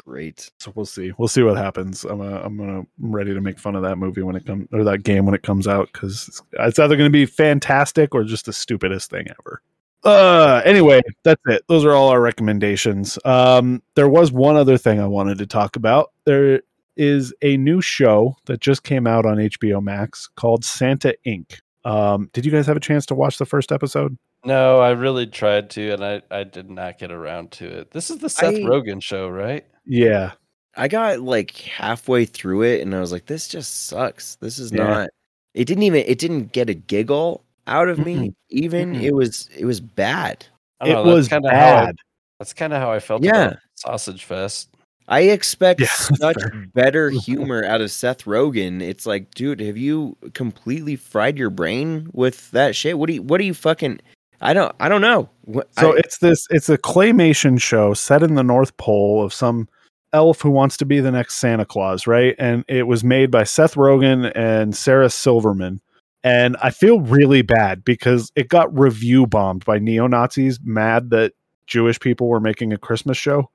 Great. 0.05 0.49
So 0.59 0.71
we'll 0.75 0.85
see. 0.85 1.11
We'll 1.17 1.27
see 1.27 1.43
what 1.43 1.57
happens. 1.57 2.03
I'm 2.03 2.21
uh, 2.21 2.41
I'm 2.43 2.57
gonna 2.57 2.79
I'm 2.79 3.15
ready 3.15 3.33
to 3.33 3.41
make 3.41 3.59
fun 3.59 3.75
of 3.75 3.83
that 3.83 3.97
movie 3.97 4.21
when 4.21 4.35
it 4.35 4.45
comes 4.45 4.67
or 4.73 4.83
that 4.83 5.03
game 5.03 5.25
when 5.25 5.35
it 5.35 5.43
comes 5.43 5.67
out 5.67 5.89
because 5.93 6.27
it's, 6.27 6.41
it's 6.53 6.79
either 6.79 6.97
gonna 6.97 7.09
be 7.09 7.25
fantastic 7.25 8.15
or 8.15 8.23
just 8.23 8.45
the 8.45 8.53
stupidest 8.53 9.09
thing 9.09 9.27
ever. 9.39 9.61
Uh, 10.03 10.61
anyway, 10.65 11.01
that's 11.23 11.41
it. 11.47 11.63
Those 11.67 11.83
are 11.83 11.91
all 11.91 12.09
our 12.09 12.21
recommendations. 12.21 13.19
Um, 13.25 13.83
there 13.95 14.07
was 14.07 14.31
one 14.31 14.55
other 14.55 14.77
thing 14.77 14.99
I 14.99 15.07
wanted 15.07 15.37
to 15.39 15.45
talk 15.45 15.75
about. 15.75 16.11
There 16.25 16.61
is 16.99 17.33
a 17.41 17.57
new 17.57 17.81
show 17.81 18.35
that 18.45 18.59
just 18.59 18.83
came 18.83 19.07
out 19.07 19.25
on 19.25 19.37
HBO 19.37 19.81
Max 19.81 20.27
called 20.35 20.63
Santa 20.65 21.15
Inc. 21.25 21.59
Um, 21.85 22.29
did 22.33 22.45
you 22.45 22.51
guys 22.51 22.67
have 22.67 22.75
a 22.77 22.81
chance 22.81 23.05
to 23.07 23.15
watch 23.15 23.37
the 23.37 23.45
first 23.45 23.71
episode? 23.71 24.17
No, 24.45 24.79
I 24.79 24.91
really 24.91 25.25
tried 25.27 25.69
to, 25.71 25.91
and 25.93 26.03
I, 26.05 26.21
I 26.29 26.43
did 26.43 26.69
not 26.69 26.99
get 26.99 27.11
around 27.11 27.51
to 27.53 27.65
it. 27.67 27.91
This 27.91 28.09
is 28.09 28.17
the 28.19 28.29
Seth 28.29 28.55
I- 28.55 28.59
Rogen 28.59 29.01
show, 29.01 29.29
right? 29.29 29.65
Yeah, 29.85 30.33
I 30.75 30.87
got 30.87 31.21
like 31.21 31.55
halfway 31.57 32.25
through 32.25 32.61
it 32.63 32.81
and 32.81 32.93
I 32.93 32.99
was 32.99 33.11
like, 33.11 33.25
this 33.25 33.47
just 33.47 33.87
sucks. 33.87 34.35
This 34.35 34.59
is 34.59 34.71
Yeah. 34.71 34.83
not 34.83 35.09
it 35.55 35.65
didn't 35.65 35.83
even 35.83 36.03
it 36.05 36.19
didn't 36.19 36.51
get 36.51 36.69
a 36.69 36.73
giggle 36.75 37.43
out 37.65 37.87
of 37.89 37.97
me 38.05 38.33
even. 38.49 38.95
It 38.95 39.15
was 39.15 39.49
it 39.57 39.65
was 39.65 39.79
bad. 39.81 40.45
I 40.79 40.89
it 40.89 40.93
don't 40.93 41.05
know, 41.07 41.13
was 41.15 41.27
that's 41.27 41.41
kinda 41.43 41.49
how 41.57 41.75
I- 41.75 41.85
bad. 41.87 41.95
That's 42.39 42.53
kind 42.53 42.71
of 42.71 42.81
how 42.81 42.91
I 42.91 42.99
felt 42.99 43.23
Yeah. 43.23 43.47
about 43.47 43.57
Sausage 43.75 44.23
Fest. 44.25 44.69
I 45.09 45.21
expect 45.21 45.81
Yeah, 45.81 45.87
such 45.91 46.37
better 46.73 47.09
humor 47.25 47.65
out 47.65 47.81
of 47.81 47.91
Seth 47.91 48.23
Rogen. 48.25 48.81
It's 48.81 49.05
like, 49.05 49.33
dude, 49.33 49.59
have 49.59 49.77
you 49.77 50.15
completely 50.33 50.95
fried 50.95 51.37
your 51.37 51.49
brain 51.49 52.09
with 52.13 52.49
that 52.51 52.75
shit? 52.75 52.97
What 52.97 53.07
do 53.07 53.13
you 53.15 53.21
what 53.23 53.39
do 53.39 53.43
you 53.45 53.53
fucking 53.53 53.99
I 54.39 54.53
don't 54.53 54.73
I 54.79 54.87
don't 54.87 55.01
know. 55.01 55.27
What, 55.41 55.67
So 55.77 55.93
I- 55.95 55.97
it's 55.97 56.19
this 56.19 56.47
it's 56.51 56.69
a 56.69 56.77
claymation 56.77 57.59
show 57.59 57.93
set 57.93 58.23
in 58.23 58.35
the 58.35 58.43
North 58.43 58.77
Pole 58.77 59.21
of 59.23 59.33
some 59.33 59.67
elf 60.13 60.41
who 60.41 60.49
wants 60.49 60.77
to 60.77 60.85
be 60.85 60.99
the 61.01 61.11
next 61.11 61.35
Santa 61.35 61.65
Claus, 61.65 62.07
right? 62.07 62.35
And 62.39 62.63
it 62.67 62.87
was 62.87 63.03
made 63.03 63.29
by 63.31 63.43
Seth 63.43 63.75
Rogen 63.75 64.31
and 64.35 64.75
Sarah 64.75 65.09
Silverman. 65.09 65.81
And 66.23 66.57
I 66.61 66.69
feel 66.71 66.99
really 66.99 67.41
bad 67.43 67.85
because 67.85 68.31
it 68.35 68.49
got 68.49 68.77
review 68.77 69.25
bombed 69.27 69.65
by 69.65 69.79
neo 69.79 70.07
Nazis 70.07 70.59
mad 70.63 71.11
that 71.11 71.33
Jewish 71.67 71.99
people 71.99 72.27
were 72.27 72.39
making 72.39 72.73
a 72.73 72.77
Christmas 72.77 73.17
show. 73.17 73.49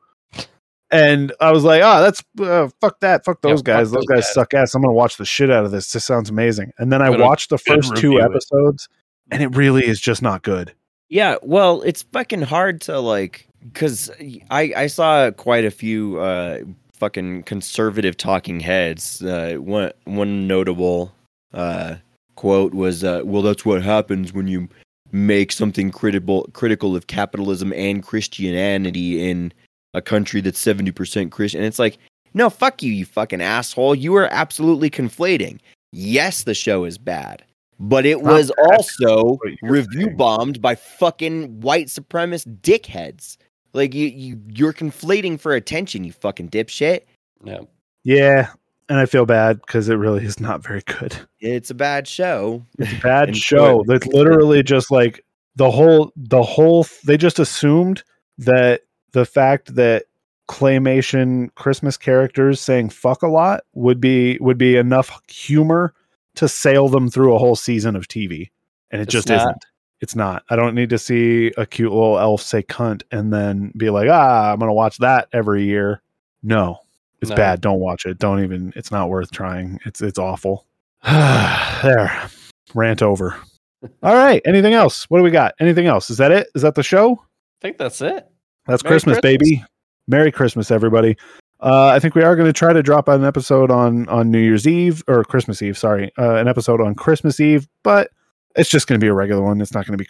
And 0.95 1.33
I 1.41 1.51
was 1.53 1.65
like, 1.65 1.83
oh, 1.83 2.01
that's 2.03 2.23
uh, 2.41 2.69
fuck 2.81 3.01
that, 3.01 3.25
fuck 3.25 3.39
Yeah, 3.43 3.51
those 3.51 3.59
fuck 3.61 3.65
guys. 3.67 3.91
those 3.91 3.93
those 3.93 4.07
guys 4.07 4.25
guys. 4.27 4.35
suck 4.35 4.55
ass. 4.55 4.75
I'm 4.75 4.83
gonna 4.83 4.93
watch 4.95 5.17
the 5.17 5.25
shit 5.25 5.51
out 5.51 5.65
of 5.65 5.71
this. 5.71 5.93
This 5.93 6.05
sounds 6.05 6.31
amazing. 6.31 6.73
And 6.79 6.93
then 6.93 7.03
I 7.03 7.11
Gonna- 7.11 7.25
watched 7.25 7.51
the 7.51 7.59
first 7.59 7.97
two 7.97 8.13
review 8.13 8.21
it. 8.21 8.25
episodes, 8.25 8.89
and 9.31 9.43
it 9.43 9.49
really 9.57 9.87
is 9.87 10.01
just 10.01 10.23
not 10.23 10.43
good. 10.43 10.73
Yeah, 11.09 11.37
well, 11.43 11.83
it's 11.83 12.03
fucking 12.13 12.43
hard 12.43 12.81
to 12.83 12.99
like 13.01 13.47
because 13.63 14.11
I 14.51 14.73
I 14.77 14.87
saw 14.87 15.31
quite 15.33 15.65
a 15.65 15.71
few 15.71 16.19
uh 16.21 16.61
fucking 16.93 17.43
conservative 17.43 18.17
talking 18.17 18.61
heads. 18.61 19.21
Uh, 19.23 19.57
one 19.57 19.91
one 20.05 20.47
notable 20.47 21.13
uh 21.53 21.97
quote 22.37 22.73
was, 22.75 23.05
uh, 23.05 23.23
"Well, 23.25 23.43
that's 23.43 23.65
what 23.65 23.83
happens 23.83 24.33
when 24.33 24.49
you 24.49 24.69
make 25.13 25.53
something 25.53 25.91
critical 25.91 26.49
critical 26.53 26.97
of 26.97 27.07
capitalism 27.07 27.73
and 27.73 28.03
Christianity 28.03 29.29
in 29.29 29.53
a 29.95 30.03
country 30.03 30.41
that's 30.41 30.59
seventy 30.59 30.91
percent 30.91 31.33
Christian." 31.33 31.61
And 31.61 31.67
it's 31.67 31.79
like, 31.79 31.99
no, 32.35 32.51
fuck 32.51 32.83
you, 32.83 32.93
you 32.93 33.07
fucking 33.07 33.41
asshole. 33.41 33.95
You 33.95 34.15
are 34.17 34.29
absolutely 34.33 34.91
conflating. 34.91 35.61
Yes, 35.93 36.43
the 36.43 36.55
show 36.55 36.85
is 36.85 36.99
bad. 36.99 37.45
But 37.81 38.07
it 38.07 38.23
was 38.23 38.51
also 38.71 39.39
review 39.63 40.11
bombed 40.11 40.61
by 40.61 40.75
fucking 40.75 41.61
white 41.61 41.87
supremacist 41.87 42.61
dickheads. 42.61 43.37
Like 43.73 43.95
you, 43.95 44.07
you, 44.07 44.41
you're 44.49 44.73
conflating 44.73 45.39
for 45.39 45.55
attention, 45.55 46.05
you 46.05 46.13
fucking 46.13 46.51
dipshit. 46.51 47.01
Yeah. 47.43 47.61
Yeah, 48.05 48.51
and 48.89 48.99
I 48.99 49.07
feel 49.07 49.27
bad 49.27 49.61
because 49.61 49.89
it 49.89 49.95
really 49.95 50.25
is 50.25 50.39
not 50.39 50.63
very 50.63 50.83
good. 50.83 51.17
It's 51.41 51.71
a 51.71 51.75
bad 51.75 52.07
show. 52.07 52.65
It's 52.79 52.93
a 52.93 53.01
bad 53.01 53.37
show. 53.37 53.81
it. 53.81 53.87
That's 53.87 54.07
literally 54.09 54.63
just 54.63 54.91
like 54.91 55.25
the 55.57 55.71
whole 55.71 56.13
the 56.17 56.43
whole 56.43 56.87
they 57.05 57.17
just 57.17 57.39
assumed 57.39 58.03
that 58.39 58.83
the 59.14 59.24
fact 59.24 59.74
that 59.77 60.05
claymation 60.48 61.48
Christmas 61.55 61.96
characters 61.96 62.61
saying 62.61 62.90
fuck 62.90 63.22
a 63.22 63.29
lot 63.29 63.62
would 63.72 63.98
be 64.00 64.37
would 64.40 64.59
be 64.59 64.77
enough 64.77 65.20
humor 65.29 65.94
to 66.35 66.48
sail 66.48 66.88
them 66.88 67.09
through 67.09 67.35
a 67.35 67.38
whole 67.38 67.57
season 67.57 67.96
of 67.96 68.07
TV. 68.09 68.50
And 68.90 69.00
it 69.00 69.05
It's 69.05 69.12
just 69.12 69.29
not. 69.29 69.37
isn't. 69.38 69.64
It's 70.00 70.14
not. 70.16 70.42
I 70.50 70.57
don't 70.57 70.74
need 70.74 70.90
to 70.90 70.98
see 70.98 71.53
a 71.57 71.64
cute 71.64 71.90
little 71.92 72.18
elf 72.18 72.42
say 72.42 72.62
cunt 72.62 73.03
and 73.11 73.33
then 73.33 73.72
be 73.77 73.88
like, 73.88 74.09
ah, 74.11 74.53
I'm 74.53 74.59
gonna 74.59 74.74
watch 74.74 74.98
that 74.98 75.29
every 75.33 75.64
year. 75.64 76.03
No. 76.42 76.81
It's 77.22 77.31
No. 77.31 77.37
bad. 77.37 77.62
Don't 77.62 77.81
watch 77.81 78.05
it. 78.05 78.18
Don't 78.18 78.42
even 78.44 78.72
it's 78.77 78.90
not 78.90 79.09
worth 79.09 79.31
trying. 79.31 79.81
It's 79.87 80.03
it's 80.03 80.18
awful. 80.18 80.66
there. 81.05 82.29
Rant 82.74 83.00
over. 83.03 83.35
All 84.03 84.14
right. 84.14 84.42
Anything 84.44 84.74
else? 84.74 85.05
What 85.09 85.18
do 85.18 85.24
we 85.24 85.31
got? 85.31 85.55
Anything 85.61 85.87
else? 85.87 86.11
Is 86.11 86.18
that 86.18 86.33
it? 86.33 86.48
Is 86.55 86.62
that 86.62 86.74
the 86.74 86.83
show? 86.83 87.12
I 87.22 87.61
think 87.62 87.79
that's 87.79 88.03
it. 88.03 88.29
That's 88.66 88.83
Christmas, 88.83 89.18
Christmas. 89.20 89.20
baby. 89.20 89.64
Merry 90.07 90.31
Christmas, 90.33 90.70
everybody. 90.70 91.16
Uh, 91.61 91.87
I 91.87 91.98
think 91.98 92.14
we 92.14 92.22
are 92.22 92.37
going 92.37 92.46
to 92.46 92.53
try 92.53 92.72
to 92.72 92.83
drop 92.83 93.09
an 93.09 93.24
episode 93.24 93.70
on 93.70 94.09
on 94.09 94.31
New 94.31 94.40
Year's 94.40 94.66
Eve 94.66 95.03
or 95.09 95.24
Christmas 95.24 95.62
Eve. 95.62 95.79
Sorry, 95.79 96.12
uh, 96.18 96.35
an 96.35 96.48
episode 96.48 96.81
on 96.81 96.94
Christmas 96.94 97.40
Eve, 97.40 97.66
but 97.83 98.11
it's 98.57 98.68
just 98.68 98.87
going 98.87 99.00
to 99.00 99.05
be 99.05 99.09
a 99.09 99.14
regular 99.14 99.42
one. 99.42 99.61
It's 99.61 99.72
not 99.72 99.87
going 99.87 99.96
to 99.98 100.05
be 100.05 100.09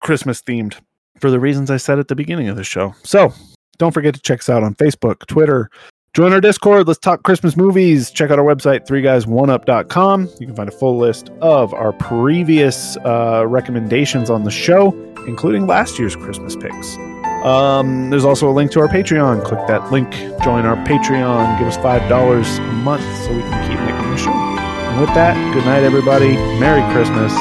Christmas 0.00 0.40
themed. 0.42 0.76
for 1.18 1.30
the 1.30 1.40
reasons 1.40 1.70
I 1.70 1.76
said 1.76 1.98
at 1.98 2.08
the 2.08 2.14
beginning 2.14 2.48
of 2.48 2.56
the 2.56 2.64
show. 2.64 2.94
So 3.02 3.32
don't 3.78 3.92
forget 3.92 4.14
to 4.14 4.20
check 4.20 4.40
us 4.40 4.48
out 4.48 4.62
on 4.62 4.74
Facebook, 4.74 5.26
Twitter. 5.26 5.70
Join 6.14 6.32
our 6.32 6.40
Discord. 6.40 6.86
Let's 6.86 6.98
talk 7.00 7.22
Christmas 7.22 7.56
movies. 7.56 8.10
Check 8.10 8.30
out 8.30 8.38
our 8.38 8.44
website, 8.44 8.86
3guys1up.com. 8.86 10.28
You 10.38 10.46
can 10.46 10.54
find 10.54 10.68
a 10.68 10.72
full 10.72 10.98
list 10.98 11.30
of 11.40 11.72
our 11.72 11.92
previous 11.94 12.98
uh, 12.98 13.46
recommendations 13.48 14.28
on 14.28 14.44
the 14.44 14.50
show, 14.50 14.92
including 15.26 15.66
last 15.66 15.98
year's 15.98 16.14
Christmas 16.14 16.54
picks. 16.54 16.96
Um, 17.44 18.10
there's 18.10 18.24
also 18.24 18.48
a 18.48 18.52
link 18.52 18.70
to 18.72 18.80
our 18.80 18.88
Patreon. 18.88 19.44
Click 19.44 19.66
that 19.66 19.90
link, 19.90 20.12
join 20.44 20.64
our 20.64 20.76
Patreon, 20.86 21.58
give 21.58 21.66
us 21.68 21.76
$5 21.76 22.58
a 22.58 22.72
month 22.72 23.02
so 23.24 23.34
we 23.34 23.42
can 23.42 23.68
keep 23.68 23.80
making 23.80 24.10
the 24.10 24.16
show. 24.16 24.30
And 24.30 25.00
with 25.00 25.10
that, 25.14 25.34
good 25.54 25.64
night, 25.64 25.82
everybody. 25.82 26.36
Merry 26.60 26.82
Christmas. 26.92 27.32